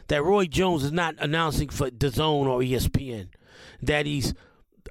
that 0.08 0.24
Roy 0.24 0.46
Jones 0.46 0.84
is 0.84 0.92
not 0.92 1.14
announcing 1.20 1.70
for 1.70 1.92
DAZN 1.92 2.48
or 2.48 2.62
ESPN, 2.62 3.30
that 3.84 4.08
he's 4.08 4.34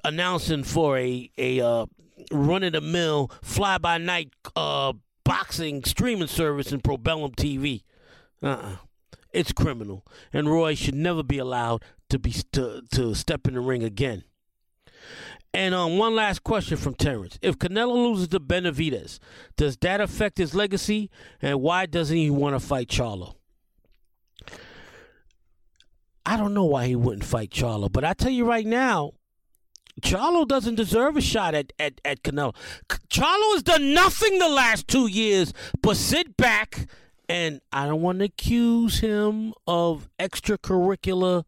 announcing 0.05 0.63
for 0.63 0.97
a 0.97 1.29
a 1.37 1.59
uh, 1.59 1.85
run 2.31 2.63
of 2.63 2.73
the 2.73 2.81
mill 2.81 3.31
fly 3.41 3.77
by 3.77 3.97
night 3.97 4.29
uh, 4.55 4.93
boxing 5.23 5.83
streaming 5.83 6.27
service 6.27 6.71
in 6.71 6.79
Probellum 6.81 7.35
TV. 7.35 7.83
Uh 8.41 8.47
uh 8.47 8.75
It's 9.33 9.51
criminal, 9.51 10.05
and 10.31 10.49
Roy 10.49 10.75
should 10.75 10.95
never 10.95 11.23
be 11.23 11.37
allowed 11.37 11.83
to 12.09 12.17
be 12.17 12.31
to, 12.53 12.81
to 12.91 13.13
step 13.13 13.47
in 13.47 13.55
the 13.55 13.59
ring 13.59 13.83
again. 13.83 14.23
And 15.57 15.73
um, 15.73 15.97
one 15.97 16.13
last 16.13 16.43
question 16.43 16.77
from 16.77 16.93
Terrence: 16.93 17.39
If 17.41 17.57
Canelo 17.57 17.91
loses 17.91 18.27
to 18.27 18.39
Benavidez, 18.39 19.17
does 19.55 19.75
that 19.77 19.99
affect 19.99 20.37
his 20.37 20.53
legacy? 20.53 21.09
And 21.41 21.63
why 21.63 21.87
doesn't 21.87 22.15
he 22.15 22.29
want 22.29 22.53
to 22.53 22.59
fight 22.59 22.89
Charlo? 22.89 23.33
I 26.27 26.37
don't 26.37 26.53
know 26.53 26.65
why 26.65 26.85
he 26.85 26.95
wouldn't 26.95 27.23
fight 27.25 27.49
Charlo, 27.49 27.91
but 27.91 28.03
I 28.03 28.13
tell 28.13 28.29
you 28.29 28.45
right 28.45 28.67
now, 28.67 29.13
Charlo 29.99 30.47
doesn't 30.47 30.75
deserve 30.75 31.17
a 31.17 31.21
shot 31.21 31.55
at, 31.55 31.73
at, 31.79 32.01
at 32.05 32.21
Canelo. 32.21 32.53
Charlo 33.09 33.53
has 33.53 33.63
done 33.63 33.95
nothing 33.95 34.37
the 34.37 34.49
last 34.49 34.87
two 34.87 35.07
years 35.07 35.53
but 35.81 35.97
sit 35.97 36.37
back, 36.37 36.87
and 37.27 37.61
I 37.73 37.87
don't 37.87 38.03
want 38.03 38.19
to 38.19 38.25
accuse 38.25 38.99
him 38.99 39.55
of 39.65 40.07
extracurricular 40.19 41.45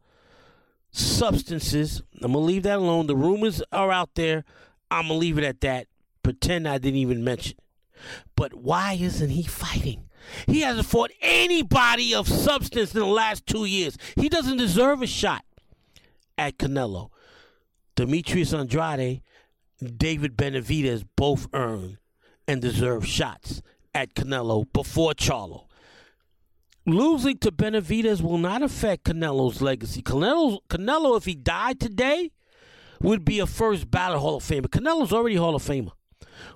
substances. 0.91 2.01
I'm 2.21 2.33
to 2.33 2.37
leave 2.39 2.63
that 2.63 2.79
alone. 2.79 3.07
The 3.07 3.15
rumors 3.15 3.61
are 3.71 3.91
out 3.91 4.15
there. 4.15 4.43
I'm 4.91 5.07
to 5.07 5.13
leave 5.13 5.37
it 5.37 5.43
at 5.43 5.61
that. 5.61 5.87
Pretend 6.23 6.67
I 6.67 6.77
didn't 6.77 6.99
even 6.99 7.23
mention 7.23 7.57
it. 7.57 7.63
But 8.35 8.53
why 8.53 8.97
isn't 8.99 9.29
he 9.29 9.43
fighting? 9.43 10.05
He 10.47 10.61
hasn't 10.61 10.87
fought 10.87 11.11
anybody 11.21 12.13
of 12.13 12.27
substance 12.27 12.93
in 12.93 12.99
the 12.99 13.05
last 13.05 13.45
two 13.45 13.65
years. 13.65 13.97
He 14.15 14.29
doesn't 14.29 14.57
deserve 14.57 15.01
a 15.01 15.07
shot 15.07 15.43
at 16.37 16.57
Canelo. 16.57 17.09
Demetrius 17.95 18.53
Andrade, 18.53 19.21
David 19.97 20.37
Benavidez 20.37 21.05
both 21.15 21.47
earn 21.53 21.97
and 22.47 22.61
deserve 22.61 23.05
shots 23.05 23.61
at 23.93 24.13
Canelo 24.13 24.71
before 24.71 25.13
Charlo. 25.13 25.65
Losing 26.89 27.37
to 27.39 27.51
Benavidez 27.51 28.21
will 28.21 28.37
not 28.37 28.63
affect 28.63 29.03
Canelo's 29.05 29.61
legacy. 29.61 30.01
Canelo, 30.01 30.59
Canelo, 30.69 31.15
if 31.17 31.25
he 31.25 31.35
died 31.35 31.79
today, 31.79 32.31
would 33.01 33.23
be 33.23 33.39
a 33.39 33.45
first 33.45 33.91
ballot 33.91 34.19
Hall 34.19 34.37
of 34.37 34.43
Famer. 34.43 34.67
Canelo's 34.67 35.13
already 35.13 35.35
Hall 35.35 35.55
of 35.55 35.63
Famer. 35.63 35.91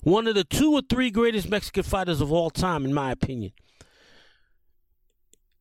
One 0.02 0.28
of 0.28 0.36
the 0.36 0.43
two 0.43 0.74
or 0.74 0.82
three 0.82 1.12
greatest 1.12 1.50
Mexican 1.50 1.84
fighters 1.84 2.19
of 2.19 2.32
all 2.32 2.50
time, 2.50 2.84
in 2.84 2.93
my 2.93 3.12
opinion. 3.12 3.52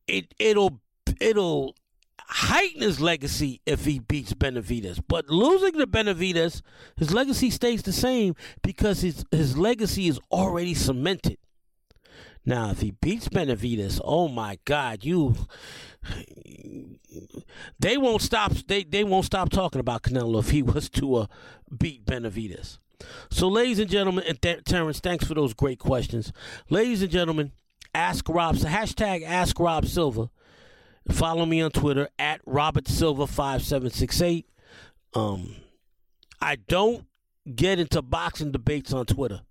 It 0.07 0.33
it'll 0.39 0.81
it'll 1.21 1.75
heighten 2.19 2.81
his 2.81 2.99
legacy 2.99 3.61
if 3.65 3.85
he 3.85 3.99
beats 3.99 4.33
Benavidez. 4.33 4.99
But 5.07 5.29
losing 5.29 5.73
to 5.73 5.87
Benavidez, 5.87 6.61
his 6.97 7.13
legacy 7.13 7.49
stays 7.51 7.83
the 7.83 7.93
same 7.93 8.35
because 8.61 9.01
his 9.01 9.23
his 9.31 9.57
legacy 9.57 10.07
is 10.07 10.19
already 10.31 10.73
cemented. 10.73 11.37
Now, 12.45 12.71
if 12.71 12.81
he 12.81 12.91
beats 12.91 13.29
Benavidez, 13.29 14.01
oh 14.03 14.27
my 14.27 14.59
God, 14.65 15.05
you 15.05 15.35
they 17.79 17.97
won't 17.97 18.21
stop 18.21 18.51
they, 18.67 18.83
they 18.83 19.03
won't 19.03 19.25
stop 19.25 19.49
talking 19.49 19.79
about 19.79 20.03
Canelo 20.03 20.39
if 20.39 20.49
he 20.49 20.61
was 20.63 20.89
to 20.91 21.15
uh, 21.15 21.25
beat 21.77 22.05
Benavidez. 22.05 22.79
So, 23.29 23.47
ladies 23.47 23.79
and 23.79 23.89
gentlemen, 23.89 24.23
and 24.27 24.65
Terrence, 24.65 24.99
thanks 24.99 25.25
for 25.25 25.33
those 25.33 25.53
great 25.53 25.79
questions. 25.79 26.31
Ladies 26.69 27.01
and 27.01 27.11
gentlemen, 27.11 27.51
ask 27.93 28.27
Rob 28.29 28.55
hashtag 28.55 29.23
ask 29.23 29.59
Rob 29.59 29.85
Silva. 29.85 30.29
Follow 31.09 31.45
me 31.45 31.61
on 31.61 31.71
Twitter 31.71 32.09
at 32.17 32.41
Robert 32.45 32.87
Silva 32.87 33.27
five 33.27 33.61
seven 33.61 33.89
six 33.89 34.21
eight. 34.21 34.47
Um, 35.13 35.55
I 36.41 36.55
don't 36.55 37.05
get 37.55 37.79
into 37.79 38.01
boxing 38.01 38.51
debates 38.51 38.93
on 38.93 39.05
Twitter. 39.05 39.41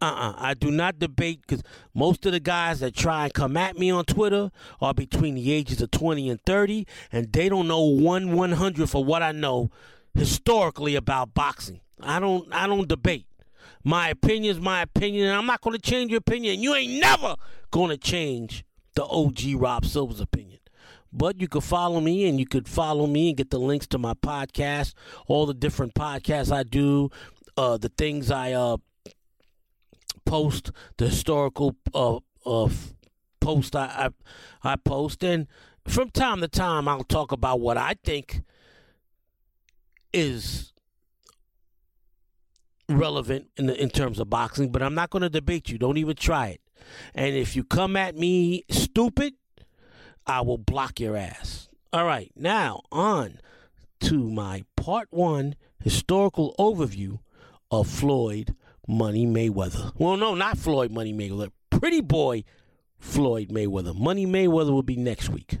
Uh-uh. 0.00 0.34
I 0.36 0.54
do 0.54 0.70
not 0.70 0.98
debate 0.98 1.40
because 1.46 1.62
most 1.92 2.24
of 2.24 2.32
the 2.32 2.40
guys 2.40 2.80
that 2.80 2.94
try 2.94 3.24
and 3.24 3.34
come 3.34 3.56
at 3.56 3.76
me 3.76 3.90
on 3.90 4.04
Twitter 4.04 4.50
are 4.80 4.94
between 4.94 5.34
the 5.34 5.52
ages 5.52 5.82
of 5.82 5.90
20 5.90 6.30
and 6.30 6.40
30, 6.42 6.86
and 7.10 7.32
they 7.32 7.48
don't 7.48 7.66
know 7.66 7.82
one 7.82 8.32
100 8.32 8.88
for 8.88 9.04
what 9.04 9.22
I 9.22 9.32
know 9.32 9.70
historically 10.14 10.94
about 10.94 11.34
boxing. 11.34 11.80
I 12.00 12.20
don't 12.20 12.52
I 12.52 12.66
don't 12.66 12.88
debate. 12.88 13.26
My 13.84 14.08
opinion 14.08 14.54
is 14.54 14.60
my 14.60 14.82
opinion, 14.82 15.28
and 15.28 15.36
I'm 15.36 15.46
not 15.46 15.62
going 15.62 15.76
to 15.76 15.82
change 15.82 16.10
your 16.10 16.18
opinion. 16.18 16.60
You 16.60 16.74
ain't 16.74 17.00
never 17.00 17.36
going 17.70 17.90
to 17.90 17.96
change 17.96 18.64
the 18.94 19.04
OG 19.04 19.54
Rob 19.54 19.84
Silva's 19.84 20.20
opinion. 20.20 20.58
But 21.12 21.40
you 21.40 21.48
could 21.48 21.64
follow 21.64 22.00
me 22.00 22.28
and 22.28 22.38
you 22.38 22.46
could 22.46 22.68
follow 22.68 23.06
me 23.06 23.28
and 23.28 23.36
get 23.36 23.50
the 23.50 23.58
links 23.58 23.86
to 23.88 23.98
my 23.98 24.14
podcast, 24.14 24.94
all 25.26 25.46
the 25.46 25.54
different 25.54 25.94
podcasts 25.94 26.52
I 26.52 26.64
do, 26.64 27.10
uh, 27.56 27.78
the 27.78 27.88
things 27.88 28.30
I 28.30 28.52
uh, 28.52 28.76
post, 30.28 30.70
the 30.98 31.06
historical 31.06 31.76
uh, 31.94 32.18
uh, 32.46 32.68
post 33.40 33.74
I, 33.74 34.10
I 34.62 34.72
I 34.72 34.76
post, 34.76 35.24
and 35.24 35.46
from 35.86 36.10
time 36.10 36.40
to 36.40 36.48
time 36.48 36.86
I'll 36.86 37.04
talk 37.04 37.32
about 37.32 37.60
what 37.60 37.76
I 37.76 37.94
think 38.04 38.42
is 40.12 40.72
relevant 42.88 43.48
in 43.56 43.66
the, 43.66 43.82
in 43.82 43.90
terms 43.90 44.18
of 44.18 44.30
boxing. 44.30 44.70
But 44.70 44.82
I'm 44.82 44.94
not 44.94 45.10
going 45.10 45.22
to 45.22 45.28
debate 45.28 45.70
you. 45.70 45.78
Don't 45.78 45.98
even 45.98 46.16
try 46.16 46.48
it. 46.48 46.60
And 47.14 47.34
if 47.34 47.56
you 47.56 47.64
come 47.64 47.96
at 47.96 48.16
me 48.16 48.64
stupid, 48.70 49.34
I 50.26 50.42
will 50.42 50.58
block 50.58 51.00
your 51.00 51.16
ass. 51.16 51.68
All 51.92 52.04
right, 52.04 52.30
now 52.36 52.82
on 52.92 53.40
to 54.00 54.30
my 54.30 54.64
part 54.76 55.08
one 55.10 55.54
historical 55.82 56.54
overview 56.58 57.20
of 57.70 57.88
Floyd 57.88 58.54
Money 58.88 59.26
Mayweather. 59.26 59.92
Well, 59.98 60.16
no, 60.16 60.34
not 60.34 60.56
Floyd 60.56 60.90
Money 60.90 61.12
Mayweather. 61.12 61.50
Pretty 61.68 62.00
boy 62.00 62.44
Floyd 62.98 63.50
Mayweather. 63.50 63.94
Money 63.94 64.26
Mayweather 64.26 64.70
will 64.70 64.82
be 64.82 64.96
next 64.96 65.28
week. 65.28 65.58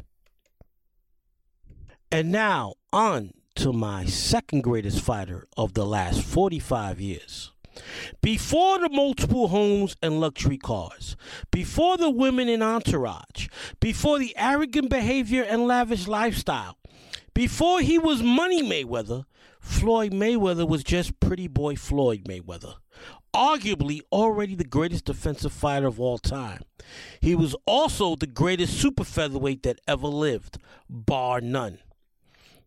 And 2.10 2.32
now 2.32 2.74
on 2.90 3.32
to 3.56 3.72
my 3.72 4.06
second 4.06 4.62
greatest 4.62 5.00
fighter 5.00 5.46
of 5.58 5.74
the 5.74 5.84
last 5.84 6.22
45 6.22 7.00
years. 7.00 7.52
Before 8.22 8.78
the 8.78 8.88
multiple 8.88 9.48
homes 9.48 9.94
and 10.02 10.20
luxury 10.20 10.56
cars, 10.56 11.16
before 11.50 11.96
the 11.96 12.10
women 12.10 12.48
in 12.48 12.62
entourage, 12.62 13.48
before 13.78 14.18
the 14.18 14.34
arrogant 14.36 14.88
behavior 14.88 15.42
and 15.42 15.66
lavish 15.66 16.08
lifestyle, 16.08 16.78
before 17.34 17.80
he 17.80 17.98
was 17.98 18.22
Money 18.22 18.62
Mayweather, 18.62 19.24
Floyd 19.60 20.12
Mayweather 20.12 20.66
was 20.66 20.82
just 20.82 21.20
pretty 21.20 21.46
boy 21.46 21.76
Floyd 21.76 22.24
Mayweather. 22.24 22.74
Arguably 23.34 24.00
already 24.10 24.54
the 24.54 24.64
greatest 24.64 25.04
defensive 25.04 25.52
fighter 25.52 25.86
of 25.86 26.00
all 26.00 26.18
time. 26.18 26.62
He 27.20 27.34
was 27.34 27.54
also 27.66 28.16
the 28.16 28.26
greatest 28.26 28.80
super 28.80 29.04
featherweight 29.04 29.62
that 29.64 29.80
ever 29.86 30.06
lived, 30.06 30.58
bar 30.88 31.40
none. 31.40 31.78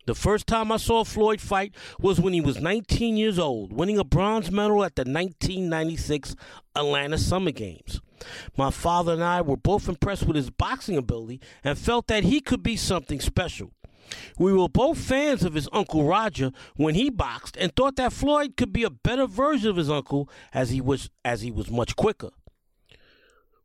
The 0.07 0.15
first 0.15 0.47
time 0.47 0.71
I 0.71 0.77
saw 0.77 1.03
Floyd 1.03 1.41
fight 1.41 1.75
was 1.99 2.19
when 2.19 2.33
he 2.33 2.41
was 2.41 2.59
19 2.59 3.17
years 3.17 3.37
old, 3.37 3.71
winning 3.71 3.99
a 3.99 4.03
bronze 4.03 4.51
medal 4.51 4.83
at 4.83 4.95
the 4.95 5.01
1996 5.01 6.35
Atlanta 6.75 7.17
Summer 7.17 7.51
Games. 7.51 8.01
My 8.57 8.71
father 8.71 9.13
and 9.13 9.23
I 9.23 9.41
were 9.41 9.57
both 9.57 9.87
impressed 9.87 10.25
with 10.25 10.35
his 10.35 10.49
boxing 10.49 10.97
ability 10.97 11.39
and 11.63 11.77
felt 11.77 12.07
that 12.07 12.23
he 12.23 12.39
could 12.39 12.63
be 12.63 12.75
something 12.75 13.19
special. 13.19 13.71
We 14.37 14.53
were 14.53 14.69
both 14.69 14.97
fans 14.97 15.43
of 15.43 15.53
his 15.53 15.69
uncle 15.71 16.05
Roger 16.05 16.51
when 16.75 16.95
he 16.95 17.09
boxed 17.09 17.57
and 17.57 17.75
thought 17.75 17.95
that 17.97 18.13
Floyd 18.13 18.57
could 18.57 18.73
be 18.73 18.83
a 18.83 18.89
better 18.89 19.27
version 19.27 19.69
of 19.69 19.77
his 19.77 19.89
uncle 19.89 20.29
as 20.53 20.69
he 20.69 20.81
was 20.81 21.09
as 21.23 21.41
he 21.41 21.51
was 21.51 21.69
much 21.69 21.95
quicker. 21.95 22.29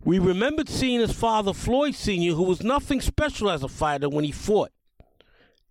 We 0.04 0.18
remembered 0.18 0.68
seeing 0.68 1.00
his 1.00 1.12
father 1.12 1.52
Floyd 1.52 1.94
Sr., 1.94 2.34
who 2.34 2.44
was 2.44 2.62
nothing 2.62 3.00
special 3.00 3.50
as 3.50 3.62
a 3.62 3.68
fighter 3.68 4.08
when 4.08 4.24
he 4.24 4.32
fought. 4.32 4.70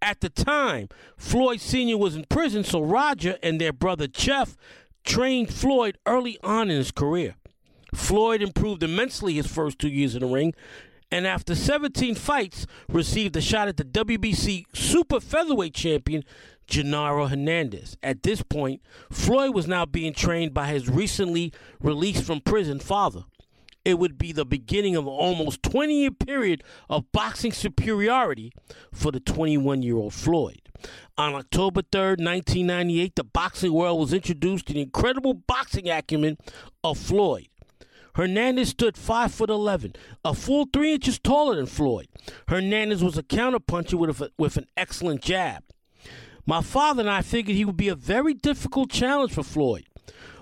At 0.01 0.21
the 0.21 0.29
time, 0.29 0.89
Floyd 1.17 1.61
Sr. 1.61 1.97
was 1.97 2.15
in 2.15 2.25
prison, 2.25 2.63
so 2.63 2.81
Roger 2.81 3.37
and 3.41 3.61
their 3.61 3.73
brother 3.73 4.07
Jeff 4.07 4.57
trained 5.03 5.53
Floyd 5.53 5.97
early 6.05 6.37
on 6.43 6.69
in 6.69 6.77
his 6.77 6.91
career. 6.91 7.35
Floyd 7.93 8.41
improved 8.41 8.83
immensely 8.83 9.35
his 9.35 9.47
first 9.47 9.79
two 9.79 9.87
years 9.87 10.15
in 10.15 10.21
the 10.21 10.27
ring, 10.27 10.53
and 11.15 11.25
after 11.25 11.55
17 11.55 12.13
fights, 12.13 12.67
received 12.89 13.37
a 13.37 13.41
shot 13.41 13.69
at 13.69 13.77
the 13.77 13.85
WBC 13.85 14.65
Super 14.73 15.21
Featherweight 15.21 15.73
Champion 15.73 16.25
Genaro 16.67 17.29
Hernandez. 17.29 17.95
At 18.03 18.23
this 18.23 18.43
point, 18.43 18.81
Floyd 19.09 19.55
was 19.55 19.65
now 19.65 19.85
being 19.85 20.13
trained 20.13 20.53
by 20.53 20.67
his 20.67 20.89
recently 20.89 21.53
released 21.79 22.25
from 22.25 22.41
prison 22.41 22.79
father. 22.79 23.23
It 23.85 23.97
would 23.97 24.17
be 24.17 24.33
the 24.33 24.43
beginning 24.43 24.97
of 24.97 25.05
an 25.05 25.13
almost 25.13 25.63
20 25.63 26.01
year 26.01 26.11
period 26.11 26.65
of 26.89 27.09
boxing 27.13 27.53
superiority 27.53 28.51
for 28.91 29.13
the 29.13 29.21
21 29.21 29.83
year 29.83 29.95
old 29.95 30.13
Floyd. 30.13 30.63
On 31.17 31.33
October 31.33 31.81
3rd, 31.81 32.19
1998, 32.19 33.15
the 33.15 33.23
boxing 33.23 33.71
world 33.71 34.01
was 34.01 34.11
introduced 34.11 34.65
to 34.65 34.73
the 34.73 34.81
incredible 34.81 35.33
boxing 35.33 35.89
acumen 35.89 36.37
of 36.83 36.97
Floyd. 36.97 37.47
Hernandez 38.15 38.69
stood 38.69 38.97
5 38.97 39.33
foot 39.33 39.49
11, 39.49 39.93
a 40.23 40.33
full 40.33 40.67
3 40.71 40.93
inches 40.93 41.19
taller 41.19 41.55
than 41.55 41.65
Floyd. 41.65 42.07
Hernandez 42.47 43.03
was 43.03 43.17
a 43.17 43.23
counterpuncher 43.23 43.95
with, 43.95 44.21
a, 44.21 44.31
with 44.37 44.57
an 44.57 44.67
excellent 44.77 45.21
jab. 45.21 45.63
My 46.45 46.61
father 46.61 47.01
and 47.01 47.09
I 47.09 47.21
figured 47.21 47.57
he 47.57 47.65
would 47.65 47.77
be 47.77 47.89
a 47.89 47.95
very 47.95 48.33
difficult 48.33 48.89
challenge 48.89 49.33
for 49.33 49.43
Floyd. 49.43 49.85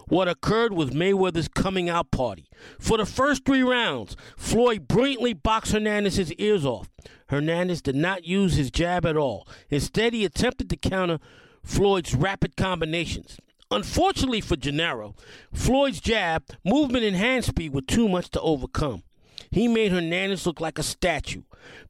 What 0.08 0.28
occurred 0.28 0.74
was 0.74 0.92
Mayweather's 0.92 1.48
coming 1.48 1.90
out 1.90 2.12
party. 2.12 2.50
For 2.78 2.98
the 2.98 3.06
first 3.06 3.46
three 3.46 3.64
rounds, 3.64 4.16
Floyd 4.38 4.88
brilliantly 4.88 5.34
boxed 5.34 5.72
Hernandez's 5.72 6.34
ears 6.34 6.66
off. 6.66 6.90
Hernandez 7.30 7.82
did 7.82 7.96
not 7.96 8.26
use 8.26 8.56
his 8.56 8.70
jab 8.70 9.06
at 9.06 9.18
all. 9.18 9.48
Instead, 9.70 10.14
he 10.14 10.26
attempted 10.26 10.70
to 10.70 10.78
counter 10.78 11.20
Floyd's 11.64 12.14
rapid 12.14 12.56
combinations. 12.56 13.40
Unfortunately 13.72 14.42
for 14.42 14.56
Genaro, 14.56 15.16
Floyd's 15.54 16.00
jab, 16.00 16.44
movement, 16.64 17.04
and 17.04 17.16
hand 17.16 17.46
speed 17.46 17.74
were 17.74 17.82
too 17.82 18.08
much 18.08 18.30
to 18.32 18.42
overcome. 18.42 19.04
He 19.52 19.68
made 19.68 19.92
Hernandez 19.92 20.46
look 20.46 20.60
like 20.60 20.80
a 20.80 20.84
statue. 20.84 21.44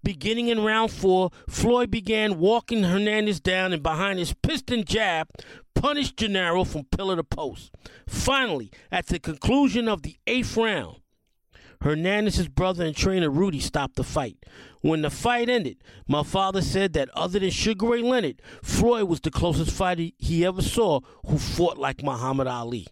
Beginning 0.04 0.50
in 0.50 0.64
round 0.64 0.92
four, 0.92 1.32
Floyd 1.48 1.90
began 1.90 2.40
walking 2.40 2.84
Hernandez 2.84 3.40
down 3.40 3.74
and 3.74 3.82
behind 3.82 4.20
his 4.20 4.34
piston 4.34 4.84
jab, 4.84 5.30
punished 5.74 6.18
Genaro 6.18 6.68
from 6.68 6.86
pillar 6.86 7.16
to 7.16 7.24
post. 7.24 7.72
Finally, 8.08 8.72
at 8.92 9.08
the 9.08 9.20
conclusion 9.20 9.88
of 9.88 10.02
the 10.02 10.18
eighth 10.28 10.58
round, 10.58 10.98
Hernandez's 11.82 12.48
brother 12.48 12.86
and 12.86 12.96
trainer 12.96 13.30
Rudy 13.30 13.60
stopped 13.60 13.96
the 13.96 14.04
fight. 14.04 14.38
When 14.84 15.02
the 15.02 15.10
fight 15.10 15.48
ended, 15.48 15.78
my 16.10 16.24
father 16.24 16.62
said 16.62 16.92
that 16.92 17.08
other 17.14 17.40
than 17.40 17.52
Sugar 17.52 17.88
Ray 17.88 18.02
Leonard, 18.02 18.42
Floyd 18.62 19.08
was 19.08 19.22
the 19.22 19.32
closest 19.32 19.72
fighter 19.72 20.10
he 20.18 20.46
ever 20.46 20.62
saw 20.62 21.00
who 21.26 21.38
fought 21.38 21.78
like 21.78 22.04
Muhammad 22.04 22.48
Ali. 22.48 22.88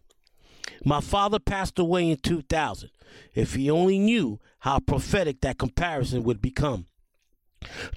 My 0.85 1.01
father 1.01 1.37
passed 1.37 1.77
away 1.77 2.09
in 2.09 2.15
2000. 2.15 2.89
If 3.35 3.55
he 3.55 3.69
only 3.69 3.99
knew 3.99 4.39
how 4.59 4.79
prophetic 4.79 5.41
that 5.41 5.57
comparison 5.57 6.23
would 6.23 6.41
become. 6.41 6.85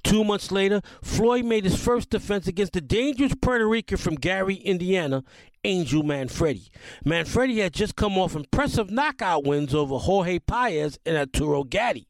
Two 0.02 0.24
months 0.24 0.50
later, 0.50 0.82
Floyd 1.00 1.44
made 1.44 1.62
his 1.62 1.80
first 1.80 2.10
defense 2.10 2.48
against 2.48 2.72
the 2.72 2.80
dangerous 2.80 3.34
Puerto 3.40 3.68
Rican 3.68 3.96
from 3.96 4.16
Gary, 4.16 4.56
Indiana, 4.56 5.22
Angel 5.62 6.02
Manfredy. 6.02 6.68
Manfredy 7.06 7.62
had 7.62 7.72
just 7.72 7.94
come 7.94 8.18
off 8.18 8.34
impressive 8.34 8.90
knockout 8.90 9.44
wins 9.44 9.72
over 9.72 9.98
Jorge 9.98 10.40
Paez 10.40 10.98
and 11.06 11.16
Arturo 11.16 11.62
Gatti. 11.62 12.08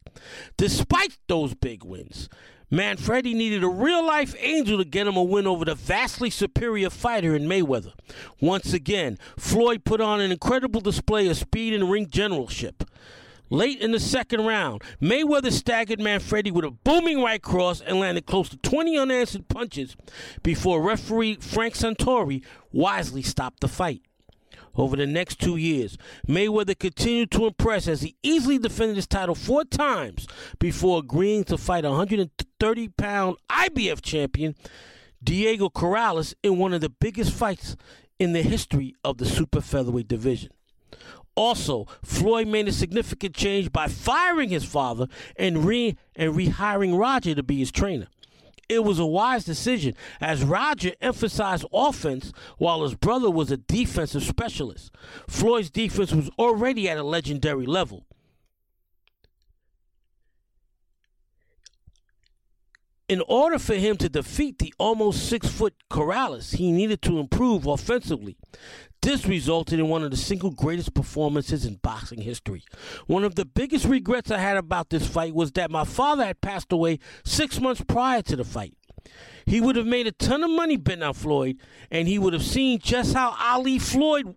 Despite 0.57 1.19
those 1.29 1.55
big 1.55 1.85
wins, 1.85 2.29
Manfredy 2.73 3.35
needed 3.35 3.63
a 3.63 3.69
real 3.69 4.05
life 4.05 4.35
angel 4.39 4.79
to 4.79 4.85
get 4.85 5.07
him 5.07 5.17
a 5.17 5.23
win 5.23 5.47
over 5.47 5.65
the 5.65 5.75
vastly 5.75 6.31
superior 6.31 6.91
fighter 6.91 7.35
in 7.37 7.45
Mayweather. 7.45 7.93
Once 8.41 8.73
again, 8.73 9.19
Floyd 9.39 9.85
put 9.85 10.01
on 10.01 10.21
an 10.21 10.33
incredible 10.33 10.81
display 10.81 11.29
of 11.29 11.37
speed 11.37 11.75
and 11.75 11.91
ring 11.91 12.09
generalship. 12.09 12.85
Late 13.51 13.81
in 13.81 13.93
the 13.93 14.01
second 14.01 14.47
round, 14.47 14.83
Mayweather 15.01 15.53
staggered 15.53 16.01
Manfredy 16.01 16.51
with 16.51 16.65
a 16.65 16.71
booming 16.71 17.23
right 17.23 17.43
cross 17.43 17.81
and 17.81 18.01
landed 18.01 18.27
close 18.27 18.49
to 18.49 18.57
20 18.57 18.99
unanswered 18.99 19.49
punches 19.49 19.95
before 20.43 20.83
referee 20.83 21.37
Frank 21.37 21.75
Santore 21.75 22.43
wisely 22.73 23.23
stopped 23.23 23.61
the 23.61 23.69
fight. 23.69 24.03
Over 24.77 24.97
the 24.97 25.07
next 25.07 25.41
two 25.41 25.57
years, 25.57 25.97
Mayweather 26.27 26.79
continued 26.79 27.31
to 27.33 27.47
impress 27.47 27.87
as 27.87 28.03
he 28.03 28.17
easily 28.23 28.59
defended 28.59 28.97
his 28.97 29.07
title 29.07 29.35
four 29.35 29.65
times 29.65 30.27
before 30.59 30.99
agreeing 30.99 31.45
to 31.45 31.59
fight 31.59 31.85
130 31.85 32.89
pound 32.89 33.37
IBF 33.49 34.03
champion 34.03 34.55
Diego 35.23 35.69
Corrales 35.69 36.35
in 36.43 36.59
one 36.59 36.73
of 36.73 36.81
the 36.81 36.91
biggest 36.91 37.33
fights 37.33 37.77
in 38.19 38.33
the 38.33 38.43
history 38.43 38.95
of 39.05 39.19
the 39.19 39.27
super 39.27 39.61
featherweight 39.61 40.09
division. 40.09 40.51
Also, 41.37 41.87
Floyd 42.03 42.47
made 42.47 42.69
a 42.69 42.73
significant 42.73 43.35
change 43.35 43.73
by 43.73 43.89
firing 43.89 44.51
his 44.51 44.65
father 44.65 45.09
and 45.37 45.65
re 45.65 45.97
and 46.15 46.35
rehiring 46.35 46.97
Roger 46.97 47.35
to 47.35 47.43
be 47.43 47.59
his 47.59 47.73
trainer. 47.73 48.07
It 48.69 48.85
was 48.85 48.99
a 48.99 49.07
wise 49.07 49.45
decision 49.45 49.95
as 50.21 50.43
Roger 50.43 50.93
emphasized 51.01 51.67
offense 51.73 52.33
while 52.59 52.83
his 52.83 52.95
brother 52.95 53.31
was 53.31 53.51
a 53.51 53.57
defensive 53.57 54.23
specialist. 54.23 54.95
Floyd's 55.29 55.71
defense 55.71 56.13
was 56.13 56.31
already 56.39 56.89
at 56.89 56.99
a 56.99 57.03
legendary 57.03 57.67
level. 57.67 58.07
In 63.07 63.23
order 63.29 63.59
for 63.59 63.75
him 63.75 63.99
to 63.99 64.09
defeat 64.09 64.59
the 64.59 64.73
almost 64.79 65.29
six 65.29 65.47
foot 65.47 65.75
Corrales, 65.91 66.57
he 66.57 66.73
needed 66.73 67.03
to 67.03 67.19
improve 67.19 67.67
offensively. 67.67 68.39
This 69.03 69.27
resulted 69.27 69.79
in 69.79 69.91
one 69.91 70.03
of 70.03 70.11
the 70.11 70.17
single 70.17 70.51
greatest 70.51 70.95
performances 70.95 71.67
in 71.67 71.75
boxing 71.75 72.23
history. 72.23 72.65
One 73.07 73.23
of 73.23 73.35
the 73.35 73.45
biggest 73.45 73.85
regrets 73.85 74.31
I 74.31 74.39
had 74.39 74.57
about 74.57 74.89
this 74.89 75.07
fight 75.07 75.35
was 75.35 75.53
that 75.53 75.71
my 75.71 75.85
father 75.85 76.25
had 76.25 76.41
passed 76.41 76.73
away 76.73 76.99
six 77.25 77.61
months 77.61 77.83
prior 77.87 78.23
to 78.23 78.37
the 78.37 78.45
fight. 78.45 78.73
He 79.45 79.61
would 79.61 79.77
have 79.77 79.87
made 79.87 80.07
a 80.07 80.13
ton 80.13 80.43
of 80.43 80.51
money 80.51 80.79
betting 80.79 81.03
on 81.03 81.13
Floyd, 81.13 81.59
and 81.91 82.09
he 82.09 82.19
would 82.19 82.33
have 82.33 82.43
seen 82.43 82.79
just 82.79 83.13
how 83.13 83.37
Ali 83.39 83.79
Floyd, 83.79 84.35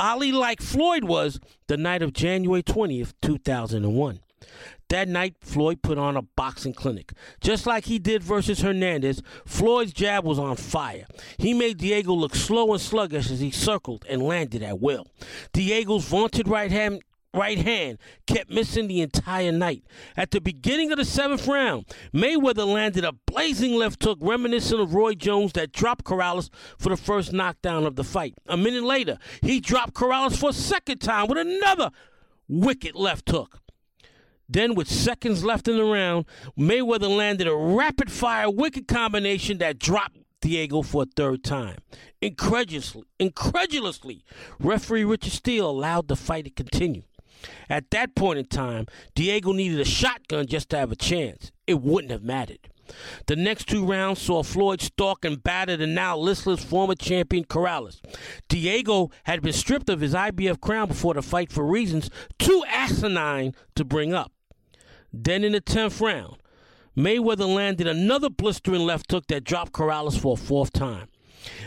Ali 0.00 0.32
like 0.32 0.60
Floyd 0.60 1.04
was 1.04 1.38
the 1.68 1.76
night 1.76 2.02
of 2.02 2.12
January 2.12 2.64
20th, 2.64 3.14
2001. 3.22 4.18
That 4.88 5.08
night, 5.08 5.36
Floyd 5.40 5.82
put 5.82 5.98
on 5.98 6.16
a 6.16 6.22
boxing 6.22 6.74
clinic. 6.74 7.12
Just 7.40 7.66
like 7.66 7.86
he 7.86 7.98
did 7.98 8.22
versus 8.22 8.60
Hernandez, 8.60 9.22
Floyd's 9.46 9.92
jab 9.92 10.24
was 10.24 10.38
on 10.38 10.56
fire. 10.56 11.06
He 11.38 11.54
made 11.54 11.78
Diego 11.78 12.12
look 12.12 12.34
slow 12.34 12.72
and 12.72 12.80
sluggish 12.80 13.30
as 13.30 13.40
he 13.40 13.50
circled 13.50 14.04
and 14.08 14.22
landed 14.22 14.62
at 14.62 14.80
will. 14.80 15.06
Diego's 15.52 16.04
vaunted 16.04 16.48
right 16.48 16.70
hand 16.70 17.02
right 17.34 17.58
hand 17.58 17.98
kept 18.26 18.50
missing 18.50 18.86
the 18.86 19.00
entire 19.00 19.52
night. 19.52 19.84
At 20.16 20.30
the 20.30 20.40
beginning 20.40 20.92
of 20.92 20.98
the 20.98 21.04
seventh 21.04 21.46
round, 21.46 21.86
Mayweather 22.14 22.66
landed 22.66 23.04
a 23.04 23.12
blazing 23.12 23.74
left 23.74 24.02
hook 24.02 24.18
reminiscent 24.20 24.80
of 24.80 24.94
Roy 24.94 25.14
Jones 25.14 25.52
that 25.54 25.72
dropped 25.72 26.04
Corrales 26.04 26.48
for 26.78 26.90
the 26.90 26.96
first 26.96 27.32
knockdown 27.32 27.84
of 27.84 27.96
the 27.96 28.04
fight. 28.04 28.34
A 28.46 28.56
minute 28.56 28.84
later, 28.84 29.18
he 29.42 29.60
dropped 29.60 29.94
Corrales 29.94 30.36
for 30.36 30.50
a 30.50 30.54
second 30.54 30.98
time 30.98 31.26
with 31.26 31.38
another 31.38 31.90
wicked 32.48 32.94
left 32.94 33.28
hook. 33.30 33.60
Then, 34.48 34.74
with 34.74 34.88
seconds 34.88 35.44
left 35.44 35.68
in 35.68 35.76
the 35.76 35.84
round, 35.84 36.26
Mayweather 36.58 37.14
landed 37.14 37.46
a 37.48 37.54
rapid 37.54 38.10
fire 38.12 38.50
wicked 38.50 38.86
combination 38.86 39.58
that 39.58 39.78
dropped 39.78 40.18
Diego 40.40 40.82
for 40.82 41.04
a 41.04 41.06
third 41.06 41.42
time. 41.42 41.78
Incredulously, 42.20 43.04
incredulously, 43.18 44.24
referee 44.60 45.04
Richard 45.04 45.32
Steele 45.32 45.68
allowed 45.68 46.08
the 46.08 46.16
fight 46.16 46.44
to 46.44 46.50
continue. 46.50 47.02
At 47.68 47.90
that 47.90 48.14
point 48.14 48.38
in 48.38 48.46
time, 48.46 48.86
Diego 49.14 49.52
needed 49.52 49.80
a 49.80 49.84
shotgun 49.84 50.46
just 50.46 50.68
to 50.70 50.78
have 50.78 50.92
a 50.92 50.96
chance. 50.96 51.50
It 51.66 51.80
wouldn't 51.80 52.12
have 52.12 52.22
mattered. 52.22 52.68
The 53.26 53.36
next 53.36 53.68
two 53.68 53.84
rounds 53.84 54.20
saw 54.20 54.42
Floyd 54.42 54.80
stalk 54.80 55.24
and 55.24 55.42
batter 55.42 55.76
the 55.76 55.86
now 55.86 56.16
listless 56.16 56.64
former 56.64 56.94
champion 56.94 57.44
Corrales. 57.44 58.00
Diego 58.48 59.10
had 59.24 59.42
been 59.42 59.52
stripped 59.52 59.88
of 59.88 60.00
his 60.00 60.14
IBF 60.14 60.60
crown 60.60 60.88
before 60.88 61.14
the 61.14 61.22
fight 61.22 61.50
for 61.52 61.64
reasons 61.64 62.10
too 62.38 62.62
asinine 62.68 63.54
to 63.74 63.84
bring 63.84 64.12
up. 64.12 64.32
Then 65.12 65.44
in 65.44 65.52
the 65.52 65.60
10th 65.60 66.00
round, 66.00 66.36
Mayweather 66.96 67.52
landed 67.52 67.86
another 67.86 68.30
blistering 68.30 68.82
left 68.82 69.10
hook 69.10 69.26
that 69.28 69.44
dropped 69.44 69.72
Corrales 69.72 70.18
for 70.18 70.34
a 70.34 70.36
fourth 70.36 70.72
time. 70.72 71.08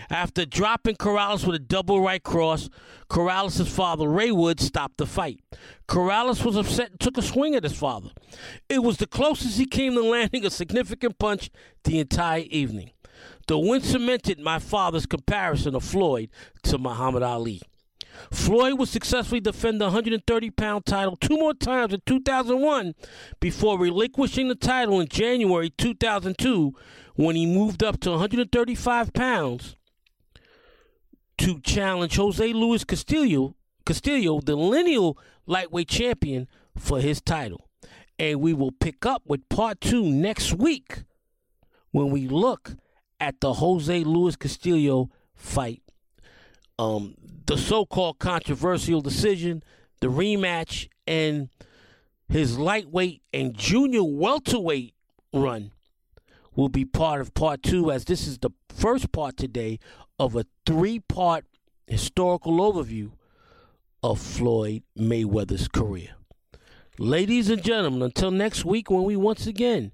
After 0.09 0.45
dropping 0.45 0.95
Corrales 0.95 1.45
with 1.45 1.55
a 1.55 1.59
double 1.59 2.01
right 2.01 2.23
cross, 2.23 2.69
Corrales' 3.09 3.67
father, 3.67 4.07
Ray 4.07 4.31
Wood, 4.31 4.59
stopped 4.59 4.97
the 4.97 5.05
fight. 5.05 5.41
Corrales 5.87 6.45
was 6.45 6.55
upset 6.55 6.91
and 6.91 6.99
took 6.99 7.17
a 7.17 7.21
swing 7.21 7.55
at 7.55 7.63
his 7.63 7.77
father. 7.77 8.09
It 8.69 8.83
was 8.83 8.97
the 8.97 9.07
closest 9.07 9.57
he 9.57 9.65
came 9.65 9.93
to 9.93 10.01
landing 10.01 10.45
a 10.45 10.49
significant 10.49 11.19
punch 11.19 11.49
the 11.83 11.99
entire 11.99 12.45
evening. 12.49 12.91
The 13.47 13.57
win 13.57 13.81
cemented 13.81 14.39
my 14.39 14.59
father's 14.59 15.05
comparison 15.05 15.75
of 15.75 15.83
Floyd 15.83 16.29
to 16.63 16.77
Muhammad 16.77 17.23
Ali. 17.23 17.61
Floyd 18.31 18.79
would 18.79 18.89
successfully 18.89 19.39
defend 19.39 19.79
the 19.79 19.85
130 19.85 20.49
pound 20.51 20.85
title 20.85 21.15
two 21.15 21.37
more 21.37 21.53
times 21.53 21.93
in 21.93 22.01
2001 22.05 22.95
before 23.39 23.79
relinquishing 23.79 24.47
the 24.47 24.55
title 24.55 24.99
in 24.99 25.07
January 25.07 25.69
2002 25.69 26.73
when 27.15 27.35
he 27.35 27.45
moved 27.45 27.83
up 27.83 27.99
to 27.99 28.11
135 28.11 29.13
pounds 29.13 29.76
to 31.39 31.59
challenge 31.61 32.15
Jose 32.15 32.53
Luis 32.53 32.83
Castillo, 32.83 33.55
Castillo, 33.85 34.41
the 34.41 34.55
lineal 34.55 35.17
lightweight 35.45 35.87
champion, 35.87 36.47
for 36.77 36.99
his 36.99 37.21
title. 37.21 37.69
And 38.19 38.41
we 38.41 38.53
will 38.53 38.71
pick 38.71 39.05
up 39.05 39.23
with 39.25 39.47
part 39.49 39.79
two 39.81 40.03
next 40.03 40.53
week 40.53 41.03
when 41.91 42.09
we 42.09 42.27
look 42.27 42.75
at 43.19 43.39
the 43.41 43.53
Jose 43.53 44.03
Luis 44.03 44.35
Castillo 44.35 45.09
fight. 45.35 45.81
Um, 46.79 47.15
the 47.45 47.57
so 47.57 47.85
called 47.85 48.19
controversial 48.19 49.01
decision, 49.01 49.63
the 50.01 50.07
rematch, 50.07 50.89
and 51.07 51.49
his 52.29 52.59
lightweight 52.59 53.21
and 53.33 53.57
junior 53.57 54.03
welterweight 54.03 54.93
run 55.33 55.71
will 56.57 56.67
be 56.67 56.83
part 56.83 57.21
of 57.21 57.33
part 57.33 57.63
two, 57.63 57.91
as 57.91 58.03
this 58.03 58.27
is 58.27 58.39
the 58.39 58.49
first 58.67 59.13
part 59.13 59.37
today 59.37 59.79
of 60.19 60.35
a 60.35 60.45
three 60.65 60.99
part 60.99 61.45
historical 61.85 62.57
overview 62.57 63.11
of 64.03 64.19
Floyd 64.19 64.81
Mayweather's 64.97 65.67
career. 65.67 66.15
Ladies 66.97 67.49
and 67.49 67.63
gentlemen, 67.63 68.01
until 68.01 68.31
next 68.31 68.65
week 68.65 68.89
when 68.89 69.03
we 69.03 69.15
once 69.15 69.45
again 69.45 69.91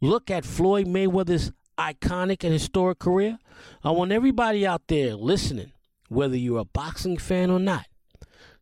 look 0.00 0.30
at 0.30 0.44
Floyd 0.44 0.86
Mayweather's 0.86 1.50
iconic 1.76 2.44
and 2.44 2.52
historic 2.52 3.00
career, 3.00 3.38
I 3.82 3.90
want 3.90 4.12
everybody 4.12 4.64
out 4.64 4.82
there 4.86 5.16
listening, 5.16 5.72
whether 6.08 6.36
you're 6.36 6.60
a 6.60 6.64
boxing 6.64 7.16
fan 7.16 7.50
or 7.50 7.58
not, 7.58 7.86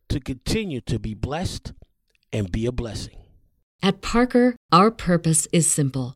to 0.09 0.19
continue 0.19 0.81
to 0.81 0.97
be 0.97 1.13
blessed 1.13 1.73
and 2.31 2.51
be 2.51 2.65
a 2.65 2.71
blessing. 2.71 3.17
At 3.83 4.01
Parker, 4.01 4.55
our 4.71 4.89
purpose 4.89 5.47
is 5.51 5.69
simple. 5.69 6.15